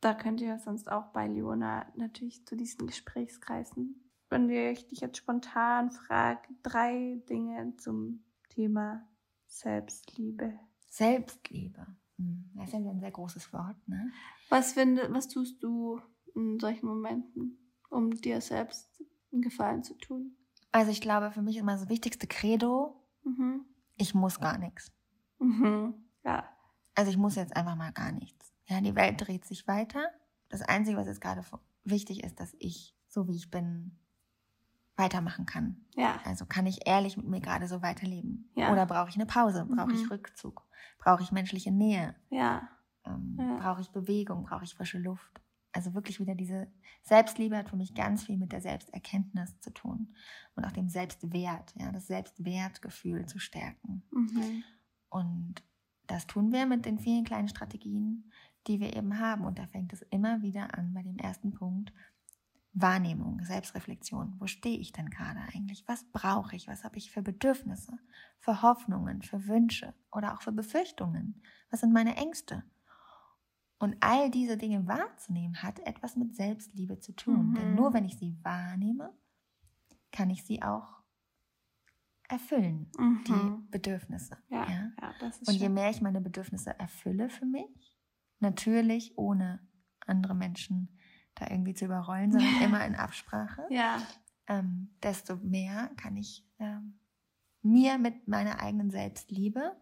[0.00, 4.10] Da könnt ihr sonst auch bei Leona natürlich zu diesen Gesprächskreisen.
[4.28, 9.08] Wenn euch dich jetzt spontan fragt, drei Dinge zum Thema
[9.46, 10.58] Selbstliebe.
[10.88, 11.86] Selbstliebe.
[12.18, 14.10] Hm, das ist ja ein sehr großes Wort, ne?
[14.48, 16.00] Was, finde, was tust du
[16.34, 19.02] in solchen Momenten, um dir selbst
[19.32, 20.36] einen Gefallen zu tun?
[20.72, 23.64] Also ich glaube, für mich ist immer das wichtigste Credo, mhm.
[23.96, 24.92] ich muss gar nichts.
[25.38, 25.94] Mhm.
[26.24, 26.55] Ja.
[26.96, 28.52] Also ich muss jetzt einfach mal gar nichts.
[28.66, 30.10] Ja, die Welt dreht sich weiter.
[30.48, 31.44] Das Einzige, was jetzt gerade
[31.84, 33.96] wichtig ist, dass ich, so wie ich bin,
[34.96, 35.84] weitermachen kann.
[35.94, 36.20] Ja.
[36.24, 38.50] Also kann ich ehrlich mit mir gerade so weiterleben?
[38.54, 38.72] Ja.
[38.72, 39.66] Oder brauche ich eine Pause?
[39.66, 39.94] Brauche mhm.
[39.94, 40.66] ich Rückzug?
[40.98, 42.16] Brauche ich menschliche Nähe?
[42.30, 42.68] Ja.
[43.04, 43.58] Ähm, ja.
[43.58, 44.44] Brauche ich Bewegung?
[44.44, 45.42] Brauche ich frische Luft?
[45.72, 46.68] Also wirklich wieder diese
[47.02, 50.14] Selbstliebe hat für mich ganz viel mit der Selbsterkenntnis zu tun
[50.54, 54.02] und auch dem Selbstwert, ja, das Selbstwertgefühl zu stärken.
[54.10, 54.64] Mhm.
[55.10, 55.62] Und
[56.06, 58.30] das tun wir mit den vielen kleinen Strategien,
[58.66, 59.44] die wir eben haben.
[59.44, 61.92] Und da fängt es immer wieder an bei dem ersten Punkt.
[62.72, 64.34] Wahrnehmung, Selbstreflexion.
[64.38, 65.88] Wo stehe ich denn gerade eigentlich?
[65.88, 66.68] Was brauche ich?
[66.68, 67.98] Was habe ich für Bedürfnisse,
[68.38, 71.42] für Hoffnungen, für Wünsche oder auch für Befürchtungen?
[71.70, 72.64] Was sind meine Ängste?
[73.78, 77.50] Und all diese Dinge wahrzunehmen, hat etwas mit Selbstliebe zu tun.
[77.50, 77.54] Mhm.
[77.54, 79.12] Denn nur wenn ich sie wahrnehme,
[80.12, 80.95] kann ich sie auch
[82.28, 83.24] erfüllen, mhm.
[83.26, 84.36] die Bedürfnisse.
[84.48, 84.92] Ja, ja?
[85.00, 87.96] ja das ist Und je mehr ich meine Bedürfnisse erfülle für mich,
[88.40, 89.60] natürlich ohne
[90.06, 90.98] andere Menschen
[91.34, 94.00] da irgendwie zu überrollen, sondern immer in Absprache, ja.
[94.48, 96.98] ähm, desto mehr kann ich ähm,
[97.62, 99.76] mir mit meiner eigenen Selbstliebe,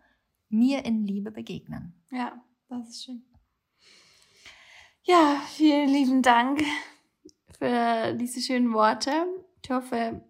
[0.48, 2.02] mir in Liebe begegnen.
[2.10, 3.24] Ja, das ist schön.
[5.02, 6.62] Ja, vielen lieben Dank
[7.58, 9.26] für diese schönen Worte.
[9.62, 10.24] Ich hoffe,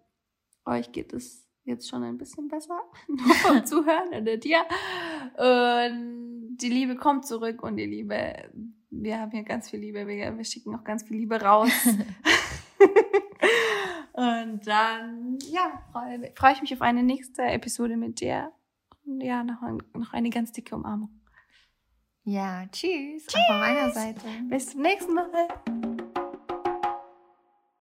[0.65, 4.59] euch geht es jetzt schon ein bisschen besser nur vom Zuhören oder dir.
[5.37, 8.51] Und die Liebe kommt zurück und die Liebe,
[8.89, 11.71] wir haben hier ganz viel Liebe, wir, wir schicken auch ganz viel Liebe raus.
[14.13, 18.51] und dann, ja, freue freu ich mich auf eine nächste Episode mit dir.
[19.05, 21.09] Und ja, noch, ein, noch eine ganz dicke Umarmung.
[22.23, 23.27] Ja, tschüss.
[23.27, 23.35] tschüss.
[23.35, 24.21] Auch von meiner Seite.
[24.49, 25.94] Bis zum nächsten Mal.